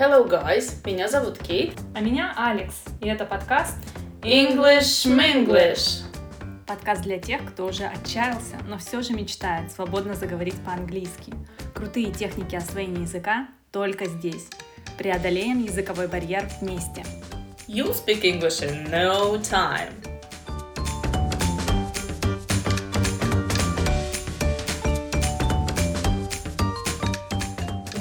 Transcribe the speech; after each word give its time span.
Hello, 0.00 0.26
guys! 0.26 0.76
Меня 0.86 1.08
зовут 1.08 1.36
Кейт. 1.36 1.74
А 1.94 2.00
меня 2.00 2.32
Алекс. 2.34 2.74
И 3.02 3.06
это 3.06 3.26
подкаст 3.26 3.76
English 4.22 5.04
Minglish. 5.04 6.04
Подкаст 6.66 7.02
для 7.02 7.18
тех, 7.18 7.44
кто 7.44 7.66
уже 7.66 7.84
отчаялся, 7.84 8.56
но 8.66 8.78
все 8.78 9.02
же 9.02 9.12
мечтает 9.12 9.70
свободно 9.70 10.14
заговорить 10.14 10.58
по-английски. 10.64 11.34
Крутые 11.74 12.12
техники 12.12 12.56
освоения 12.56 13.02
языка 13.02 13.48
только 13.72 14.06
здесь. 14.06 14.48
Преодолеем 14.96 15.62
языковой 15.62 16.08
барьер 16.08 16.48
вместе. 16.62 17.04
You'll 17.68 17.92
speak 17.92 18.22
English 18.22 18.62
in 18.62 18.88
no 18.90 19.38
time. 19.42 20.09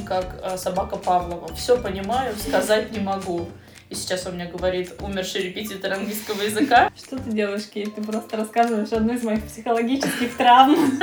Как 0.09 0.25
э, 0.41 0.57
собака 0.57 0.95
Павлова. 0.95 1.53
Все 1.53 1.79
понимаю, 1.79 2.35
сказать 2.35 2.91
не 2.91 2.97
могу. 2.97 3.47
И 3.89 3.95
сейчас 3.95 4.25
он 4.25 4.33
мне 4.35 4.45
говорит 4.45 4.91
умерший 5.01 5.43
репетитор 5.43 5.93
английского 5.93 6.41
языка. 6.41 6.91
Что 6.97 7.19
ты 7.19 7.29
делаешь, 7.29 7.67
Кейт? 7.67 7.93
Ты 7.93 8.01
просто 8.01 8.35
рассказываешь 8.35 8.91
одну 8.91 9.13
из 9.13 9.21
моих 9.21 9.45
психологических 9.45 10.35
травм. 10.35 10.75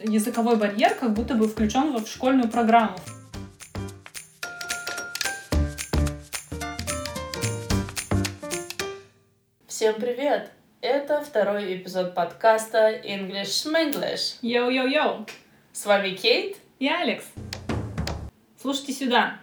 Языковой 0.00 0.56
барьер 0.56 0.96
как 0.96 1.14
будто 1.14 1.34
бы 1.34 1.46
включен 1.46 1.96
в 1.96 2.08
школьную 2.08 2.48
программу. 2.48 2.96
Всем 9.68 9.94
привет! 9.94 10.50
Это 10.80 11.22
второй 11.24 11.76
эпизод 11.76 12.12
подкаста 12.16 12.90
English 12.90 13.72
Minglish. 13.72 14.40
Yo-yo-yo! 14.42 15.28
С 15.72 15.86
вами 15.86 16.10
Кейт. 16.10 16.56
И 16.80 16.88
Алекс. 16.88 17.24
Слушайте 18.64 18.94
сюда. 18.94 19.38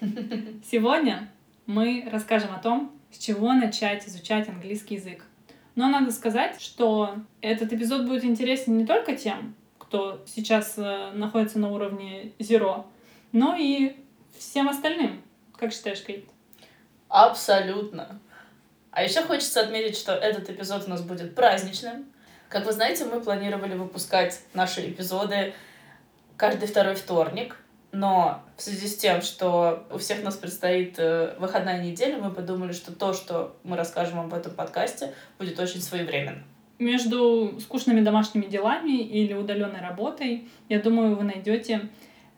Сегодня 0.00 1.28
мы 1.66 2.08
расскажем 2.10 2.54
о 2.54 2.58
том, 2.58 2.90
с 3.10 3.18
чего 3.18 3.52
начать 3.52 4.08
изучать 4.08 4.48
английский 4.48 4.94
язык. 4.94 5.26
Но 5.74 5.90
надо 5.90 6.10
сказать, 6.10 6.58
что 6.58 7.16
этот 7.42 7.70
эпизод 7.74 8.06
будет 8.06 8.24
интересен 8.24 8.78
не 8.78 8.86
только 8.86 9.14
тем, 9.14 9.54
кто 9.76 10.24
сейчас 10.26 10.78
э, 10.78 11.10
находится 11.12 11.58
на 11.58 11.70
уровне 11.70 12.32
Zero, 12.38 12.86
но 13.32 13.54
и 13.54 13.94
всем 14.38 14.70
остальным. 14.70 15.20
Как 15.58 15.74
считаешь, 15.74 16.02
Кейт? 16.02 16.24
Абсолютно. 17.10 18.20
А 18.90 19.02
еще 19.02 19.20
хочется 19.20 19.60
отметить, 19.60 19.98
что 19.98 20.14
этот 20.14 20.48
эпизод 20.48 20.84
у 20.86 20.88
нас 20.88 21.02
будет 21.02 21.34
праздничным. 21.34 22.06
Как 22.48 22.64
вы 22.64 22.72
знаете, 22.72 23.04
мы 23.04 23.20
планировали 23.20 23.74
выпускать 23.74 24.40
наши 24.54 24.88
эпизоды 24.88 25.52
каждый 26.38 26.68
второй 26.68 26.94
вторник, 26.94 27.58
но 27.92 28.42
в 28.56 28.62
связи 28.62 28.88
с 28.88 28.96
тем, 28.96 29.20
что 29.20 29.86
у 29.90 29.98
всех 29.98 30.22
нас 30.24 30.36
предстоит 30.36 30.98
э, 30.98 31.36
выходная 31.38 31.82
неделя, 31.82 32.16
мы 32.16 32.30
подумали, 32.30 32.72
что 32.72 32.90
то, 32.90 33.12
что 33.12 33.54
мы 33.64 33.76
расскажем 33.76 34.18
об 34.18 34.32
этом 34.32 34.54
подкасте, 34.54 35.12
будет 35.38 35.60
очень 35.60 35.82
своевременно. 35.82 36.42
Между 36.78 37.60
скучными 37.60 38.00
домашними 38.00 38.46
делами 38.46 38.98
или 38.98 39.34
удаленной 39.34 39.80
работой, 39.80 40.48
я 40.70 40.80
думаю, 40.80 41.16
вы 41.16 41.24
найдете 41.24 41.90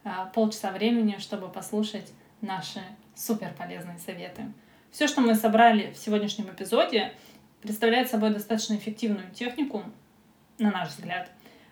а, 0.03 0.25
полчаса 0.25 0.71
времени, 0.71 1.15
чтобы 1.19 1.47
послушать 1.47 2.11
наши 2.41 2.81
супер 3.15 3.53
полезные 3.57 3.97
советы. 3.97 4.43
Все, 4.91 5.07
что 5.07 5.21
мы 5.21 5.35
собрали 5.35 5.91
в 5.93 5.97
сегодняшнем 5.97 6.49
эпизоде, 6.51 7.13
представляет 7.61 8.09
собой 8.09 8.31
достаточно 8.31 8.75
эффективную 8.75 9.31
технику, 9.33 9.83
на 10.59 10.69
наш 10.69 10.89
взгляд, 10.89 11.31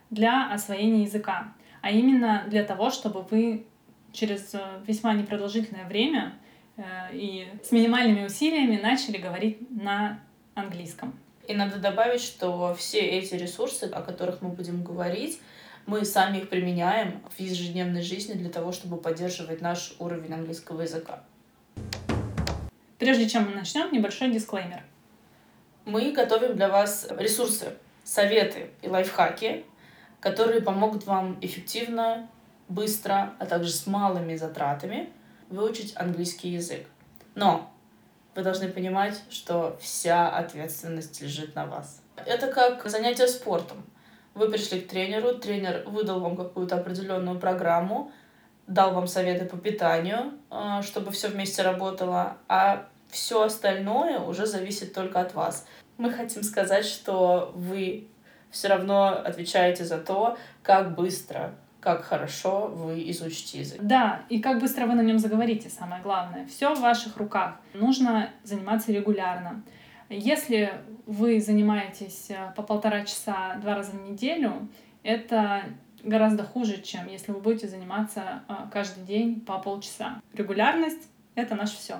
для 0.09 0.51
освоения 0.51 1.03
языка. 1.03 1.53
А 1.81 1.91
именно 1.91 2.45
для 2.47 2.63
того, 2.63 2.89
чтобы 2.89 3.23
вы 3.23 3.65
через 4.13 4.53
э, 4.53 4.59
весьма 4.87 5.13
непродолжительное 5.13 5.85
время 5.85 6.33
э, 6.77 6.83
и 7.11 7.47
с 7.61 7.71
минимальными 7.71 8.25
усилиями 8.25 8.79
начали 8.79 9.17
говорить 9.17 9.57
на 9.69 10.19
английском. 10.55 11.19
И 11.47 11.53
надо 11.53 11.77
добавить, 11.77 12.21
что 12.21 12.73
все 12.75 13.01
эти 13.01 13.35
ресурсы, 13.35 13.83
о 13.85 14.01
которых 14.01 14.41
мы 14.41 14.49
будем 14.49 14.83
говорить, 14.83 15.41
мы 15.85 16.05
сами 16.05 16.37
их 16.37 16.49
применяем 16.49 17.21
в 17.35 17.39
ежедневной 17.39 18.01
жизни 18.01 18.33
для 18.33 18.49
того, 18.49 18.71
чтобы 18.71 18.97
поддерживать 18.97 19.59
наш 19.59 19.93
уровень 19.99 20.33
английского 20.33 20.83
языка. 20.83 21.23
Прежде 22.97 23.27
чем 23.27 23.49
мы 23.49 23.55
начнем, 23.55 23.91
небольшой 23.91 24.31
дисклеймер. 24.31 24.83
Мы 25.83 26.13
готовим 26.13 26.55
для 26.55 26.69
вас 26.69 27.09
ресурсы, 27.17 27.73
советы 28.05 28.69
и 28.81 28.87
лайфхаки, 28.87 29.65
которые 30.21 30.61
помогут 30.61 31.05
вам 31.05 31.37
эффективно, 31.41 32.29
быстро, 32.73 33.33
а 33.39 33.45
также 33.45 33.71
с 33.71 33.87
малыми 33.87 34.35
затратами 34.35 35.11
выучить 35.49 35.93
английский 35.95 36.49
язык. 36.49 36.87
Но 37.35 37.71
вы 38.35 38.43
должны 38.43 38.67
понимать, 38.67 39.21
что 39.29 39.77
вся 39.79 40.29
ответственность 40.29 41.21
лежит 41.21 41.55
на 41.55 41.65
вас. 41.65 42.01
Это 42.25 42.47
как 42.47 42.87
занятие 42.89 43.27
спортом. 43.27 43.83
Вы 44.33 44.49
пришли 44.49 44.81
к 44.81 44.87
тренеру, 44.87 45.35
тренер 45.35 45.83
выдал 45.85 46.19
вам 46.19 46.35
какую-то 46.35 46.75
определенную 46.75 47.39
программу, 47.39 48.11
дал 48.65 48.93
вам 48.93 49.07
советы 49.07 49.45
по 49.45 49.57
питанию, 49.57 50.33
э, 50.49 50.81
чтобы 50.81 51.11
все 51.11 51.27
вместе 51.27 51.61
работало, 51.61 52.37
а 52.47 52.87
все 53.09 53.43
остальное 53.43 54.19
уже 54.19 54.47
зависит 54.47 54.93
только 54.93 55.21
от 55.21 55.35
вас. 55.35 55.67
Мы 55.97 56.11
хотим 56.11 56.41
сказать, 56.41 56.85
что 56.85 57.51
вы 57.53 58.07
все 58.49 58.69
равно 58.69 59.09
отвечаете 59.09 59.85
за 59.85 59.99
то, 59.99 60.37
как 60.63 60.95
быстро, 60.95 61.53
как 61.83 62.05
хорошо 62.05 62.67
вы 62.67 63.03
изучите 63.11 63.59
язык. 63.59 63.79
Да, 63.81 64.21
и 64.29 64.39
как 64.39 64.61
быстро 64.61 64.87
вы 64.87 64.93
на 64.93 65.01
нем 65.01 65.19
заговорите, 65.19 65.67
самое 65.67 66.01
главное. 66.01 66.47
Все 66.47 66.73
в 66.73 66.79
ваших 66.79 67.17
руках. 67.17 67.55
Нужно 67.73 68.29
заниматься 68.43 68.93
регулярно. 68.93 69.63
Если 70.09 70.71
вы 71.05 71.41
занимаетесь 71.41 72.27
э, 72.29 72.53
по 72.55 72.63
полтора 72.63 73.03
часа 73.03 73.55
два 73.61 73.75
раза 73.75 73.91
в 73.91 74.09
неделю, 74.09 74.69
это 75.03 75.63
гораздо 76.03 76.43
хуже, 76.43 76.81
чем 76.81 77.07
если 77.07 77.33
вы 77.33 77.41
будете 77.41 77.67
заниматься 77.67 78.43
э, 78.47 78.53
каждый 78.71 79.03
день 79.03 79.41
по 79.41 79.57
полчаса. 79.59 80.21
Регулярность— 80.33 81.09
это 81.35 81.55
наше 81.55 81.75
все. 81.75 81.97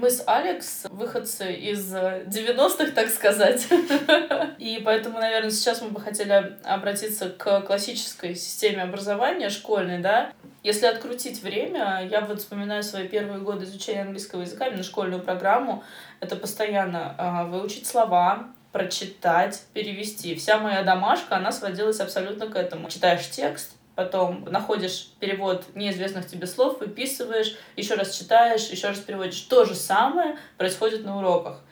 Мы 0.00 0.10
с 0.10 0.22
Алекс 0.28 0.86
выходцы 0.90 1.52
из 1.52 1.92
90-х, 1.92 2.92
так 2.92 3.08
сказать. 3.08 3.66
И 4.58 4.80
поэтому, 4.84 5.18
наверное, 5.18 5.50
сейчас 5.50 5.82
мы 5.82 5.88
бы 5.88 6.00
хотели 6.00 6.56
обратиться 6.62 7.30
к 7.30 7.62
классической 7.62 8.36
системе 8.36 8.82
образования 8.82 9.48
школьной, 9.48 9.98
да. 9.98 10.32
Если 10.62 10.86
открутить 10.86 11.42
время, 11.42 12.06
я 12.08 12.20
вот 12.20 12.38
вспоминаю 12.38 12.84
свои 12.84 13.08
первые 13.08 13.40
годы 13.40 13.64
изучения 13.64 14.02
английского 14.02 14.42
языка, 14.42 14.68
именно 14.68 14.84
школьную 14.84 15.20
программу. 15.20 15.82
Это 16.20 16.36
постоянно 16.36 17.16
э, 17.18 17.50
выучить 17.50 17.88
слова, 17.88 18.50
прочитать, 18.70 19.62
перевести. 19.72 20.36
Вся 20.36 20.58
моя 20.58 20.84
домашка, 20.84 21.36
она 21.36 21.50
сводилась 21.50 21.98
абсолютно 21.98 22.46
к 22.46 22.54
этому. 22.54 22.88
Читаешь 22.88 23.28
текст, 23.30 23.77
потом 23.98 24.44
находишь 24.44 25.08
перевод 25.18 25.64
неизвестных 25.74 26.28
тебе 26.28 26.46
слов, 26.46 26.78
выписываешь, 26.78 27.56
еще 27.74 27.94
раз 27.94 28.16
читаешь, 28.16 28.68
еще 28.68 28.86
раз 28.86 28.98
переводишь. 28.98 29.40
То 29.40 29.64
же 29.64 29.74
самое 29.74 30.36
происходит 30.56 31.04
на 31.04 31.18
уроках. 31.18 31.64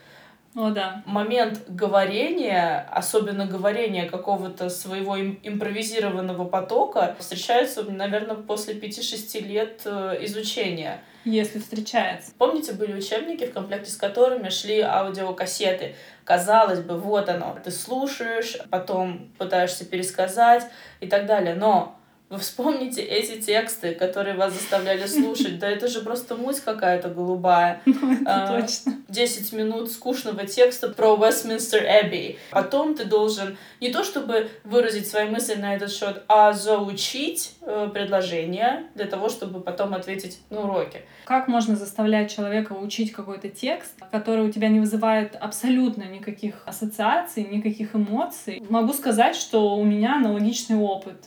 О, 0.57 0.71
да. 0.71 1.05
Момент 1.07 1.61
говорения, 1.69 2.85
особенно 2.91 3.47
говорения 3.47 4.07
какого-то 4.07 4.71
своего 4.71 5.17
импровизированного 5.17 6.47
потока, 6.47 7.15
встречается, 7.21 7.85
наверное, 7.85 8.35
после 8.35 8.75
5-6 8.75 9.41
лет 9.43 9.83
э, 9.85 10.19
изучения. 10.23 11.05
Если 11.25 11.61
встречается. 11.61 12.33
Помните, 12.37 12.73
были 12.73 12.95
учебники, 12.95 13.47
в 13.47 13.53
комплекте 13.53 13.93
с 13.93 13.97
которыми 13.97 14.49
шли 14.49 14.81
аудиокассеты. 14.81 15.95
Казалось 16.25 16.81
бы, 16.81 16.99
вот 16.99 17.29
оно, 17.29 17.57
ты 17.63 17.71
слушаешь, 17.71 18.59
потом 18.69 19.31
пытаешься 19.39 19.85
пересказать 19.85 20.65
и 20.99 21.07
так 21.07 21.27
далее. 21.27 21.55
Но 21.55 21.97
вы 22.29 22.39
вспомните 22.39 23.03
эти 23.03 23.41
тексты, 23.41 23.95
которые 23.95 24.37
вас 24.37 24.53
заставляли 24.53 25.07
слушать. 25.07 25.59
Да 25.59 25.69
это 25.69 25.87
же 25.87 26.01
просто 26.01 26.35
муть 26.35 26.61
какая-то 26.61 27.09
голубая. 27.09 27.83
Ну, 27.97 28.13
это 28.13 28.61
точно. 28.61 28.95
10 29.09 29.53
минут 29.53 29.91
скучного 29.91 30.47
текста 30.47 30.89
про 30.89 31.17
Westminster 31.17 31.83
Abbey. 31.83 32.37
Потом 32.51 32.95
ты 32.95 33.05
должен 33.05 33.57
не 33.81 33.91
то 33.91 34.05
чтобы 34.05 34.49
выразить 34.65 35.09
свои 35.09 35.29
мысли 35.29 35.55
на 35.55 35.75
этот 35.75 35.91
счет, 35.93 36.23
а 36.29 36.53
заучить 36.53 37.57
э, 37.63 37.89
предложение 37.93 38.87
для 38.95 39.07
того, 39.07 39.29
чтобы 39.29 39.61
потом 39.61 39.95
ответить 39.95 40.41
на 40.51 40.63
уроке. 40.63 41.03
Как 41.25 41.49
можно 41.49 41.77
заставлять 41.77 42.35
человека 42.35 42.73
учить 42.73 43.13
какой-то 43.13 43.49
текст, 43.49 43.95
который 44.11 44.45
у 44.45 44.53
тебя 44.53 44.69
не 44.69 44.81
вызывает 44.81 45.37
абсолютно 45.37 46.03
никаких 46.05 46.63
ассоциаций, 46.67 47.45
никаких 47.45 47.95
эмоций? 47.95 48.63
Могу 48.69 48.93
сказать, 48.93 49.37
что 49.37 49.77
у 49.77 49.85
меня 49.85 50.17
аналогичный 50.17 50.77
опыт 50.77 51.27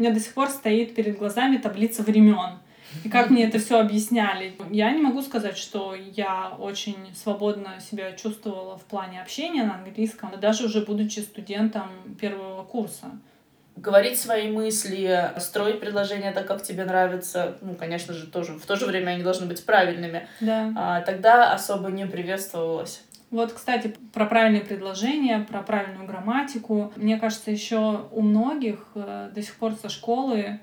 у 0.00 0.02
меня 0.02 0.14
до 0.14 0.20
сих 0.20 0.32
пор 0.32 0.48
стоит 0.48 0.94
перед 0.94 1.18
глазами 1.18 1.58
таблица 1.58 2.02
времен. 2.02 2.58
И 3.04 3.10
как 3.10 3.28
мне 3.28 3.46
это 3.46 3.58
все 3.58 3.78
объясняли. 3.78 4.54
Я 4.70 4.90
не 4.92 5.02
могу 5.02 5.20
сказать, 5.20 5.58
что 5.58 5.94
я 5.94 6.56
очень 6.58 6.96
свободно 7.14 7.78
себя 7.80 8.12
чувствовала 8.12 8.78
в 8.78 8.84
плане 8.84 9.20
общения 9.20 9.62
на 9.62 9.74
английском, 9.74 10.32
даже 10.40 10.64
уже 10.64 10.80
будучи 10.80 11.18
студентом 11.20 11.90
первого 12.18 12.64
курса. 12.64 13.10
говорить 13.76 14.18
свои 14.18 14.50
мысли, 14.50 15.32
строить 15.38 15.80
предложения 15.80 16.32
так, 16.32 16.46
как 16.46 16.62
тебе 16.62 16.84
нравится. 16.86 17.58
Ну, 17.60 17.74
конечно 17.74 18.14
же, 18.14 18.26
тоже 18.26 18.54
в 18.54 18.64
то 18.64 18.76
же 18.76 18.86
время 18.86 19.10
они 19.10 19.22
должны 19.22 19.46
быть 19.46 19.64
правильными. 19.64 20.26
Да. 20.40 20.72
А, 20.76 21.00
тогда 21.02 21.52
особо 21.52 21.90
не 21.90 22.06
приветствовалось. 22.06 23.02
Вот, 23.30 23.52
кстати, 23.52 23.94
про 24.12 24.26
правильные 24.26 24.62
предложения, 24.62 25.38
про 25.48 25.62
правильную 25.62 26.06
грамматику. 26.06 26.92
Мне 26.96 27.16
кажется, 27.16 27.50
еще 27.50 28.08
у 28.10 28.22
многих 28.22 28.84
э, 28.94 29.30
до 29.32 29.42
сих 29.42 29.54
пор 29.54 29.74
со 29.74 29.88
школы 29.88 30.58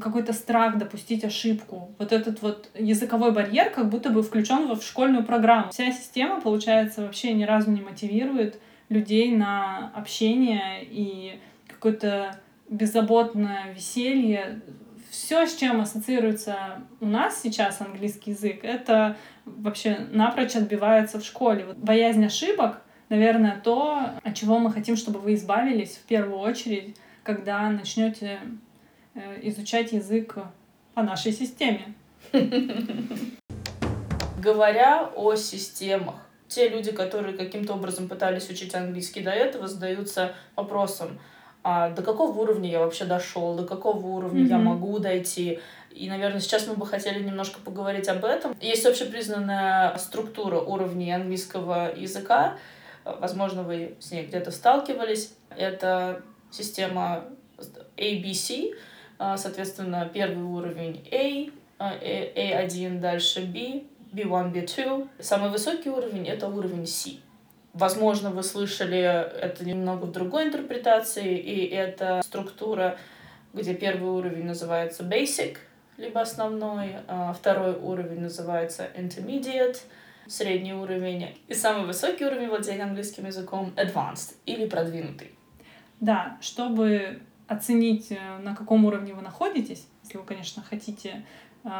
какой-то 0.00 0.32
страх 0.32 0.78
допустить 0.78 1.24
ошибку. 1.24 1.94
Вот 1.98 2.12
этот 2.12 2.42
вот 2.42 2.70
языковой 2.74 3.32
барьер 3.32 3.70
как 3.70 3.88
будто 3.88 4.10
бы 4.10 4.22
включен 4.22 4.66
в 4.74 4.82
школьную 4.82 5.24
программу. 5.24 5.70
Вся 5.70 5.92
система, 5.92 6.40
получается, 6.40 7.02
вообще 7.02 7.32
ни 7.32 7.44
разу 7.44 7.70
не 7.70 7.80
мотивирует 7.80 8.60
людей 8.88 9.34
на 9.34 9.90
общение 9.94 10.84
и 10.84 11.40
какое-то 11.68 12.36
беззаботное 12.68 13.72
веселье. 13.72 14.60
Все, 15.26 15.44
с 15.44 15.56
чем 15.56 15.80
ассоциируется 15.80 16.82
у 17.00 17.06
нас 17.06 17.42
сейчас 17.42 17.80
английский 17.80 18.30
язык, 18.30 18.60
это 18.62 19.16
вообще 19.44 20.06
напрочь 20.12 20.54
отбивается 20.54 21.18
в 21.18 21.24
школе. 21.24 21.64
Вот 21.64 21.78
боязнь 21.78 22.24
ошибок, 22.24 22.80
наверное, 23.08 23.60
то, 23.60 24.10
от 24.22 24.34
чего 24.36 24.60
мы 24.60 24.70
хотим, 24.70 24.94
чтобы 24.94 25.18
вы 25.18 25.34
избавились 25.34 25.96
в 25.96 26.02
первую 26.02 26.38
очередь, 26.38 26.94
когда 27.24 27.68
начнете 27.70 28.38
э, 29.14 29.40
изучать 29.48 29.90
язык 29.90 30.38
по 30.94 31.02
нашей 31.02 31.32
системе. 31.32 31.92
Говоря 34.40 35.10
о 35.16 35.34
системах, 35.34 36.24
те 36.46 36.68
люди, 36.68 36.92
которые 36.92 37.36
каким-то 37.36 37.74
образом 37.74 38.08
пытались 38.08 38.48
учить 38.48 38.76
английский 38.76 39.22
до 39.22 39.32
этого, 39.32 39.66
задаются 39.66 40.36
вопросом, 40.54 41.18
а 41.68 41.90
до 41.90 42.02
какого 42.02 42.30
уровня 42.38 42.70
я 42.70 42.78
вообще 42.78 43.06
дошел, 43.06 43.56
до 43.56 43.64
какого 43.64 44.06
уровня 44.06 44.44
mm-hmm. 44.44 44.50
я 44.50 44.58
могу 44.58 45.00
дойти. 45.00 45.58
И, 45.90 46.08
наверное, 46.08 46.38
сейчас 46.38 46.68
мы 46.68 46.76
бы 46.76 46.86
хотели 46.86 47.20
немножко 47.20 47.58
поговорить 47.58 48.06
об 48.06 48.24
этом. 48.24 48.54
Есть 48.60 48.86
общепризнанная 48.86 49.98
структура 49.98 50.60
уровней 50.60 51.10
английского 51.10 51.92
языка. 51.96 52.56
Возможно, 53.04 53.64
вы 53.64 53.96
с 53.98 54.12
ней 54.12 54.26
где-то 54.26 54.52
сталкивались. 54.52 55.34
Это 55.56 56.22
система 56.52 57.24
ABC, 57.96 58.72
а, 59.18 59.36
соответственно, 59.36 60.08
первый 60.14 60.44
уровень 60.44 61.04
A, 61.10 61.50
A1, 61.80 63.00
дальше 63.00 63.40
B, 63.40 63.82
B1, 64.12 64.52
B2. 64.52 65.08
Самый 65.18 65.50
высокий 65.50 65.90
уровень— 65.90 66.28
это 66.28 66.46
уровень 66.46 66.86
C. 66.86 67.16
Возможно, 67.76 68.30
вы 68.30 68.42
слышали 68.42 68.98
это 68.98 69.62
немного 69.62 70.06
в 70.06 70.10
другой 70.10 70.46
интерпретации, 70.46 71.36
и 71.36 71.66
это 71.66 72.22
структура, 72.24 72.96
где 73.52 73.74
первый 73.74 74.08
уровень 74.08 74.46
называется 74.46 75.02
Basic, 75.02 75.58
либо 75.98 76.22
основной, 76.22 76.96
а 77.06 77.34
второй 77.34 77.74
уровень 77.74 78.20
называется 78.20 78.88
Intermediate, 78.96 79.76
средний 80.26 80.72
уровень, 80.72 81.36
и 81.48 81.52
самый 81.52 81.84
высокий 81.84 82.24
уровень 82.24 82.48
владения 82.48 82.84
английским 82.84 83.26
языком 83.26 83.74
Advanced 83.76 84.36
или 84.46 84.66
продвинутый. 84.66 85.32
Да, 86.00 86.38
чтобы 86.40 87.20
оценить, 87.46 88.10
э, 88.10 88.38
на 88.38 88.56
каком 88.56 88.86
уровне 88.86 89.12
вы 89.12 89.20
находитесь, 89.20 89.86
если 90.02 90.16
вы, 90.16 90.24
конечно, 90.24 90.62
хотите 90.62 91.26
э, 91.64 91.70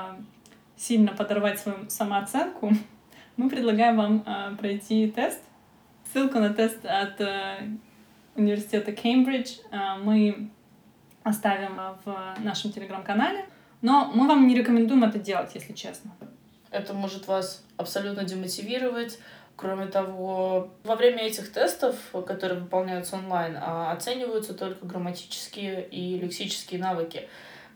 сильно 0.77 1.13
подорвать 1.13 1.59
свою 1.59 1.89
самооценку, 1.89 2.71
мы 3.39 3.49
предлагаем 3.49 3.97
вам 3.97 4.25
э, 4.27 4.57
пройти 4.57 5.11
тест. 5.11 5.41
Ссылку 6.17 6.39
на 6.39 6.49
тест 6.55 6.79
от 6.83 7.21
университета 8.37 8.91
Кембридж 8.93 9.59
мы 9.99 10.49
оставим 11.23 11.79
в 12.07 12.35
нашем 12.39 12.73
телеграм-канале. 12.73 13.45
Но 13.83 14.11
мы 14.15 14.27
вам 14.27 14.47
не 14.47 14.55
рекомендуем 14.55 15.05
это 15.05 15.19
делать, 15.19 15.51
если 15.53 15.75
честно. 15.75 16.13
Это 16.71 16.95
может 16.95 17.27
вас 17.27 17.63
абсолютно 17.77 18.25
демотивировать. 18.25 19.19
Кроме 19.57 19.89
того, 19.89 20.71
во 20.85 20.97
время 20.97 21.19
этих 21.19 21.53
тестов, 21.53 21.97
которые 22.27 22.61
выполняются 22.61 23.17
онлайн, 23.17 23.59
а, 23.61 23.93
оцениваются 23.93 24.55
только 24.55 24.87
грамматические 24.87 25.87
и 25.87 26.19
лексические 26.19 26.81
навыки. 26.81 27.29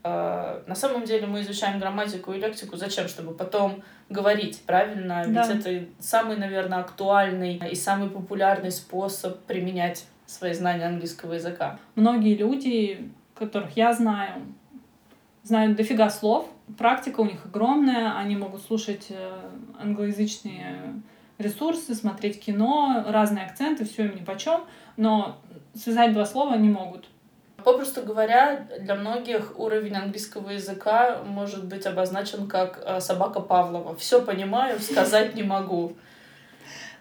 А, 0.02 0.62
на 0.66 0.74
самом 0.74 1.04
деле 1.04 1.26
мы 1.26 1.42
изучаем 1.42 1.78
грамматику 1.78 2.32
и 2.32 2.38
лексику 2.38 2.76
зачем? 2.76 3.08
Чтобы 3.08 3.34
потом 3.34 3.82
говорить 4.08 4.62
правильно. 4.66 5.24
Да. 5.28 5.46
Ведь 5.46 5.66
это 5.66 5.86
самый, 5.98 6.36
наверное, 6.36 6.78
актуальный 6.78 7.60
и 7.70 7.74
самый 7.74 8.08
популярный 8.08 8.70
способ 8.70 9.38
применять 9.40 10.06
свои 10.26 10.52
знания 10.52 10.86
английского 10.86 11.34
языка. 11.34 11.78
Многие 11.96 12.34
люди, 12.34 13.10
которых 13.34 13.76
я 13.76 13.92
знаю, 13.92 14.42
знают 15.42 15.76
дофига 15.76 16.08
слов, 16.08 16.48
практика 16.78 17.20
у 17.20 17.24
них 17.24 17.44
огромная, 17.44 18.16
они 18.16 18.36
могут 18.36 18.62
слушать 18.62 19.06
э, 19.10 19.40
англоязычные 19.78 21.02
ресурсы, 21.38 21.94
смотреть 21.94 22.40
кино, 22.40 23.04
разные 23.08 23.46
акценты, 23.46 23.84
все 23.84 24.06
им 24.06 24.14
нипочем, 24.14 24.60
но 24.96 25.38
связать 25.74 26.12
два 26.12 26.26
слова 26.26 26.54
не 26.54 26.68
могут. 26.68 27.08
Попросту 27.64 28.02
говоря, 28.02 28.66
для 28.80 28.94
многих 28.94 29.58
уровень 29.58 29.94
английского 29.94 30.50
языка 30.50 31.22
может 31.24 31.64
быть 31.64 31.86
обозначен 31.86 32.46
как 32.46 32.82
э, 32.84 33.00
собака 33.00 33.40
Павлова. 33.40 33.96
Все 33.96 34.20
понимаю, 34.22 34.78
сказать 34.80 35.34
не 35.34 35.42
могу. 35.42 35.96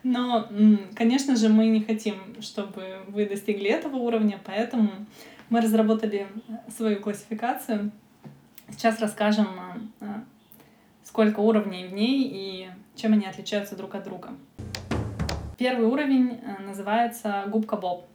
Но, 0.01 0.47
конечно 0.95 1.35
же, 1.35 1.49
мы 1.49 1.67
не 1.67 1.83
хотим, 1.83 2.41
чтобы 2.41 2.99
вы 3.07 3.25
достигли 3.25 3.69
этого 3.69 3.97
уровня, 3.97 4.39
поэтому 4.45 4.89
мы 5.49 5.61
разработали 5.61 6.27
свою 6.69 7.01
классификацию 7.01 7.91
Сейчас 8.71 8.99
расскажем, 8.99 9.47
э, 9.99 10.05
э, 10.05 10.05
сколько 11.03 11.39
уровней 11.39 11.87
в 11.87 11.93
ней 11.93 12.29
и 12.31 12.69
чем 12.95 13.13
они 13.13 13.25
отличаются 13.25 13.75
друг 13.75 13.95
от 13.95 14.03
друга. 14.03 14.29
Первый 15.57 15.85
уровень 15.85 16.39
э, 16.41 16.61
называется 16.61 17.45
губка 17.47 17.75
Боб. 17.75 18.07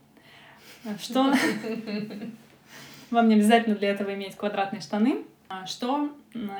Что... 1.00 1.32
Вам 3.10 3.28
не 3.28 3.34
обязательно 3.34 3.76
для 3.76 3.90
этого 3.90 4.14
иметь 4.14 4.36
квадратные 4.36 4.80
штаны. 4.80 5.24
А 5.48 5.66
что 5.66 6.10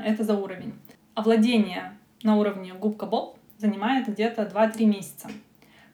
это 0.05 0.25
за 0.25 0.35
уровень? 0.35 0.73
Овладение 1.15 1.97
на 2.23 2.37
уровне 2.37 2.73
губка 2.75 3.07
Боб 3.07 3.39
занимает 3.59 4.09
где-то 4.09 4.43
2-3 4.43 4.85
месяца. 4.87 5.31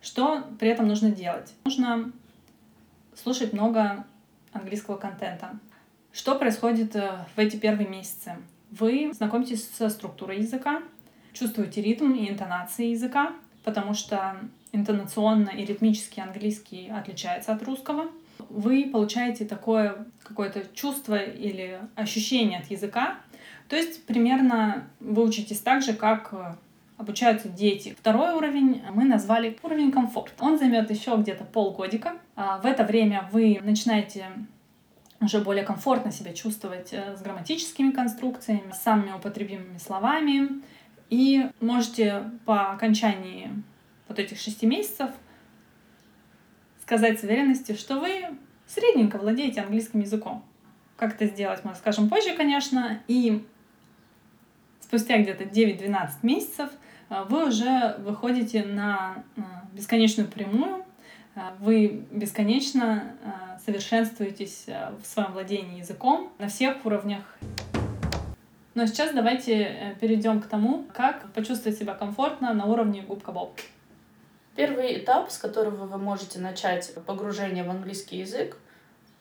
Что 0.03 0.44
при 0.59 0.69
этом 0.69 0.88
нужно 0.88 1.11
делать? 1.11 1.53
Нужно 1.65 2.11
слушать 3.15 3.53
много 3.53 4.05
английского 4.53 4.97
контента. 4.97 5.59
Что 6.12 6.35
происходит 6.35 6.97
э, 6.97 7.25
в 7.35 7.38
эти 7.38 7.57
первые 7.57 7.88
месяцы? 7.88 8.37
Вы 8.71 9.12
знакомитесь 9.12 9.69
со 9.69 9.88
структурой 9.88 10.38
языка, 10.38 10.83
чувствуете 11.33 11.83
ритм 11.83 12.12
и 12.12 12.28
интонации 12.28 12.87
языка, 12.87 13.33
потому 13.62 13.95
что 13.95 14.37
интонационно 14.73 15.50
и 15.50 15.64
ритмически 15.64 16.21
английский 16.21 16.88
отличается 16.88 17.52
от 17.52 17.62
русского. 17.62 18.07
Вы 18.50 18.90
получаете 18.92 19.45
такое 19.45 20.07
какое-то 20.23 20.64
чувство 20.75 21.16
или 21.16 21.80
ощущение 21.95 22.59
от 22.59 22.71
языка. 22.71 23.19
То 23.69 23.76
есть 23.76 24.04
примерно 24.04 24.88
вы 24.99 25.25
учитесь 25.25 25.61
так 25.61 25.83
же, 25.83 25.95
как 25.95 26.30
э, 26.33 26.54
обучаются 26.97 27.49
дети. 27.49 27.97
Второй 27.99 28.35
уровень 28.35 28.83
мы 28.92 29.04
назвали 29.04 29.57
уровень 29.62 29.92
комфорт. 29.92 30.35
Он 30.40 30.59
займет 30.59 30.90
еще 30.90 31.16
где-то 31.16 31.45
полгодика. 31.45 32.14
А 32.37 32.59
в 32.59 32.66
это 32.66 32.85
время 32.85 33.28
вы 33.33 33.61
начинаете 33.62 34.26
уже 35.21 35.40
более 35.40 35.64
комфортно 35.64 36.11
себя 36.11 36.33
чувствовать 36.33 36.92
э, 36.92 37.16
с 37.16 37.23
грамматическими 37.23 37.90
конструкциями, 37.90 38.73
с 38.73 38.83
самыми 38.83 39.12
употребимыми 39.12 39.78
словами. 39.78 40.62
И 41.09 41.49
можете 41.61 42.25
по 42.45 42.73
окончании 42.73 43.50
вот 44.09 44.19
этих 44.19 44.38
шести 44.38 44.66
месяцев 44.66 45.11
сказать 46.90 47.20
с 47.20 47.23
уверенностью, 47.23 47.76
что 47.76 48.00
вы 48.00 48.25
средненько 48.66 49.16
владеете 49.16 49.61
английским 49.61 50.00
языком. 50.00 50.42
Как 50.97 51.14
это 51.14 51.26
сделать, 51.26 51.61
мы 51.62 51.70
расскажем 51.70 52.09
позже, 52.09 52.35
конечно. 52.37 53.00
И 53.06 53.47
спустя 54.80 55.18
где-то 55.18 55.44
9-12 55.44 56.09
месяцев 56.23 56.68
э, 57.09 57.23
вы 57.28 57.47
уже 57.47 57.94
выходите 58.00 58.64
на 58.64 59.23
э, 59.37 59.40
бесконечную 59.73 60.28
прямую, 60.28 60.85
вы 61.61 62.02
бесконечно 62.11 63.14
совершенствуетесь 63.64 64.64
э, 64.66 64.90
в 65.00 65.06
своем 65.06 65.30
владении 65.30 65.78
языком 65.78 66.32
на 66.40 66.49
всех 66.49 66.85
уровнях. 66.85 67.23
Но 68.75 68.87
сейчас 68.87 69.14
давайте 69.14 69.62
э, 69.62 69.94
перейдем 70.00 70.40
к 70.42 70.49
тому, 70.49 70.87
как 70.92 71.32
почувствовать 71.35 71.78
себя 71.78 71.94
комфортно 71.94 72.52
на 72.52 72.64
уровне 72.64 73.02
губка 73.02 73.30
Боб. 73.30 73.56
Первый 74.57 74.99
этап, 74.99 75.30
с 75.30 75.38
которого 75.38 75.87
вы 75.87 75.99
можете 75.99 76.38
начать 76.38 76.92
погружение 77.07 77.64
в 77.64 77.71
английский 77.71 78.19
язык, 78.19 78.57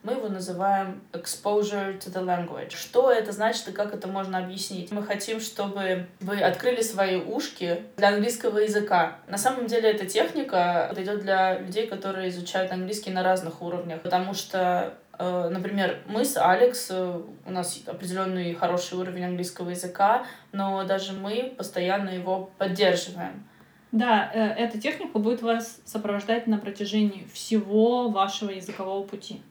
мы 0.01 0.13
его 0.13 0.29
называем 0.29 1.01
exposure 1.11 1.99
to 1.99 2.09
the 2.11 2.23
language. 2.23 2.75
Что 2.75 3.11
это 3.11 3.33
значит 3.33 3.67
и 3.67 3.71
как 3.73 3.93
это 3.93 4.07
можно 4.07 4.37
объяснить? 4.37 4.91
Мы 4.91 5.03
хотим, 5.03 5.41
чтобы 5.41 6.07
вы 6.21 6.39
открыли 6.41 6.81
свои 6.81 7.17
ушки 7.17 7.83
для 7.97 8.09
английского 8.09 8.59
языка. 8.59 9.17
На 9.27 9.37
самом 9.37 9.67
деле 9.67 9.91
эта 9.91 10.05
техника 10.05 10.85
подойдет 10.89 11.19
для 11.19 11.59
людей, 11.59 11.87
которые 11.87 12.29
изучают 12.29 12.71
английский 12.71 13.11
на 13.11 13.23
разных 13.23 13.61
уровнях, 13.61 14.01
потому 14.01 14.33
что 14.33 14.97
Э, 15.19 15.49
например, 15.51 15.99
мы 16.07 16.23
с 16.23 16.37
Алекс, 16.37 16.87
э, 16.89 17.21
у 17.45 17.51
нас 17.51 17.81
определенный 17.85 18.53
хороший 18.55 18.97
уровень 18.97 19.25
английского 19.25 19.69
языка, 19.69 20.25
но 20.53 20.85
даже 20.85 21.11
мы 21.11 21.53
постоянно 21.57 22.09
его 22.09 22.49
поддерживаем. 22.57 23.45
Да, 23.91 24.29
э, 24.33 24.39
эта 24.39 24.79
техника 24.79 25.17
будет 25.17 25.41
вас 25.41 25.79
сопровождать 25.83 26.45
на 26.45 26.57
протяжении 26.57 27.27
всего 27.33 28.09
вашего 28.09 28.51
языкового 28.51 29.03
пути. 29.03 29.41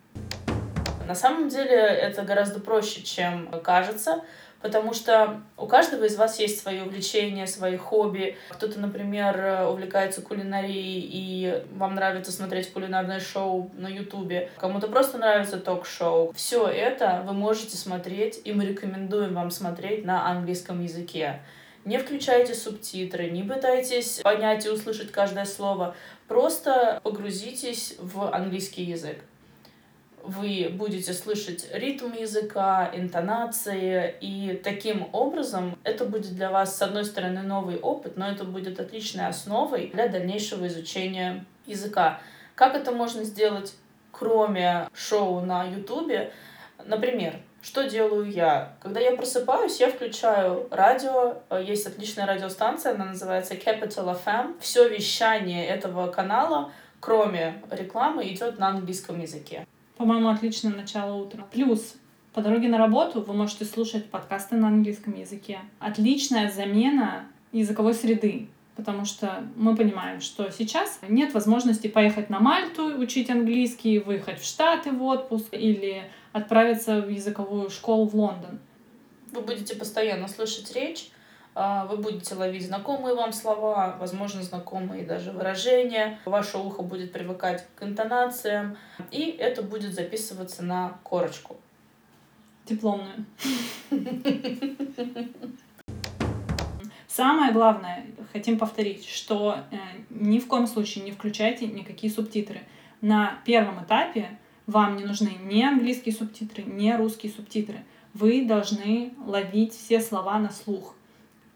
На 1.09 1.15
самом 1.15 1.49
деле 1.49 1.75
это 1.75 2.23
гораздо 2.23 2.61
проще, 2.61 3.03
чем 3.03 3.49
кажется, 3.63 4.23
потому 4.61 4.93
что 4.93 5.41
у 5.57 5.67
каждого 5.67 6.05
из 6.05 6.17
вас 6.17 6.39
есть 6.39 6.61
свои 6.61 6.81
увлечения, 6.83 7.47
свои 7.47 7.77
хобби. 7.77 8.37
Кто-то, 8.51 8.79
например, 8.79 9.67
увлекается 9.69 10.21
кулинарией, 10.21 11.01
и 11.11 11.65
вам 11.73 11.95
нравится 11.95 12.31
смотреть 12.31 12.73
кулинарное 12.73 13.21
шоу 13.21 13.71
на 13.77 13.89
Ютубе. 13.89 14.51
Кому-то 14.59 14.87
просто 14.87 15.19
нравится 15.19 15.59
ток-шоу. 15.59 16.33
Все 16.35 16.69
это 16.69 17.25
вы 17.27 17.33
можете 17.33 17.77
смотреть, 17.77 18.41
и 18.45 18.53
мы 18.53 18.67
рекомендуем 18.67 19.35
вам 19.35 19.51
смотреть 19.51 20.05
на 20.05 20.29
английском 20.29 20.83
языке. 20.83 21.41
Не 21.85 21.99
включайте 21.99 22.55
субтитры, 22.55 23.31
не 23.31 23.43
пытайтесь 23.43 24.21
понять 24.23 24.67
и 24.67 24.71
услышать 24.71 25.11
каждое 25.11 25.45
слово. 25.45 25.95
Просто 26.27 27.01
погрузитесь 27.03 27.97
в 27.99 28.35
английский 28.35 28.85
язык 28.85 29.19
вы 30.29 30.69
будете 30.71 31.15
слышать 31.15 31.67
ритм 31.73 32.13
языка, 32.13 32.91
интонации, 32.93 34.15
и 34.21 34.61
таким 34.63 35.09
образом 35.13 35.79
это 35.85 36.05
будет 36.05 36.35
для 36.35 36.51
вас, 36.51 36.77
с 36.77 36.83
одной 36.83 37.07
стороны, 37.07 37.43
новый 37.43 37.79
опыт, 37.79 38.17
но 38.17 38.29
это 38.29 38.45
будет 38.45 38.79
отличной 38.79 39.27
основой 39.27 39.89
для 39.89 40.09
дальнейшего 40.09 40.67
изучения 40.67 41.47
языка. 41.67 42.21
Как 42.55 42.75
это 42.75 42.93
можно 42.93 43.25
сделать, 43.25 43.75
кроме 44.13 44.89
шоу 44.93 45.41
на 45.41 45.65
Ютубе? 45.65 46.33
Например, 46.85 47.41
что 47.63 47.89
делаю 47.89 48.31
я? 48.31 48.75
Когда 48.81 49.01
я 49.01 49.17
просыпаюсь, 49.17 49.81
я 49.81 49.91
включаю 49.91 50.69
радио. 50.71 51.39
Есть 51.61 51.87
отличная 51.87 52.27
радиостанция, 52.27 52.95
она 52.95 53.07
называется 53.07 53.55
Capital 53.55 54.19
FM. 54.25 54.57
Все 54.61 54.89
вещание 54.89 55.67
этого 55.67 56.09
канала, 56.09 56.73
кроме 57.01 57.63
рекламы, 57.71 58.29
идет 58.29 58.59
на 58.59 58.69
английском 58.69 59.21
языке 59.21 59.67
по-моему, 59.99 60.29
отличное 60.29 60.73
начало 60.73 61.21
утра. 61.21 61.45
Плюс 61.53 61.97
по 62.33 62.41
дороге 62.41 62.69
на 62.69 62.79
работу 62.79 63.21
вы 63.21 63.35
можете 63.35 63.65
слушать 63.65 64.09
подкасты 64.09 64.55
на 64.55 64.69
английском 64.69 65.15
языке. 65.15 65.59
Отличная 65.81 66.51
замена 66.51 67.27
языковой 67.53 67.95
среды, 67.95 68.47
потому 68.77 69.05
что 69.05 69.43
мы 69.57 69.75
понимаем, 69.75 70.21
что 70.21 70.51
сейчас 70.51 71.01
нет 71.09 71.35
возможности 71.35 71.89
поехать 71.89 72.31
на 72.31 72.39
Мальту, 72.39 72.97
учить 72.99 73.29
английский, 73.29 73.99
выехать 73.99 74.41
в 74.41 74.47
Штаты 74.47 74.93
в 74.93 75.03
отпуск 75.03 75.49
или 75.51 76.05
отправиться 76.33 77.01
в 77.01 77.09
языковую 77.09 77.71
школу 77.71 78.07
в 78.07 78.15
Лондон. 78.15 78.59
Вы 79.33 79.43
будете 79.43 79.77
постоянно 79.77 80.29
слышать 80.29 80.73
речь, 80.75 81.11
а, 81.61 81.87
вы 81.87 81.97
будете 81.97 82.37
ловить 82.37 82.67
знакомые 82.67 83.17
вам 83.17 83.33
слова, 83.33 83.97
возможно, 83.99 84.43
знакомые 84.43 85.05
даже 85.05 85.33
выражения. 85.33 86.21
Ваше 86.25 86.57
ухо 86.57 86.83
будет 86.83 87.13
привыкать 87.13 87.67
к 87.75 87.83
интонациям, 87.83 88.77
и 89.11 89.31
это 89.31 89.63
будет 89.63 89.93
записываться 89.93 90.63
на 90.63 90.99
корочку. 91.03 91.57
Дипломную. 92.65 93.25
Самое 97.09 97.53
главное, 97.53 98.07
хотим 98.33 98.57
повторить, 98.57 99.05
что 99.05 99.65
э, 99.73 99.77
ни 100.11 100.39
в 100.39 100.47
коем 100.47 100.69
случае 100.69 101.05
не 101.05 101.11
включайте 101.11 101.67
никакие 101.67 102.13
субтитры. 102.13 102.63
На 103.01 103.41
первом 103.45 103.83
этапе 103.83 104.39
вам 104.69 104.97
не 104.97 105.05
нужны 105.05 105.31
ни 105.45 105.63
английские 105.63 106.15
субтитры, 106.15 106.63
ни 106.63 106.93
русские 106.93 107.33
субтитры. 107.33 107.85
Вы 108.13 108.45
должны 108.47 109.15
ловить 109.25 109.73
все 109.73 109.99
слова 109.99 110.39
на 110.39 110.51
слух. 110.51 110.95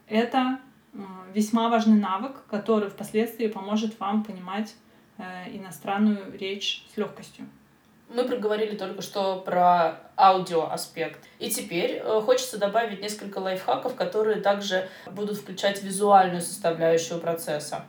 Это 0.09 0.59
э, 0.95 0.99
весьма 1.35 1.69
важный 1.69 2.01
навык, 2.01 2.45
который 2.49 2.89
впоследствии 2.89 3.49
поможет 3.49 4.01
вам 4.01 4.25
понимать 4.25 4.75
э, 5.19 5.55
иностранную 5.55 6.37
речь 6.39 6.87
с 6.93 6.97
легкостью. 6.97 7.47
Мы 8.09 8.25
проговорили 8.25 8.77
только 8.77 9.03
что 9.03 9.41
про 9.41 10.01
аудио 10.17 10.71
аспект. 10.71 11.21
И 11.39 11.51
теперь 11.51 12.01
э, 12.03 12.21
хочется 12.25 12.57
добавить 12.57 13.03
несколько 13.03 13.39
лайфхаков, 13.39 13.95
которые 13.95 14.41
также 14.41 14.89
будут 15.11 15.37
включать 15.37 15.83
визуальную 15.83 16.41
составляющую 16.41 17.21
процесса. 17.21 17.85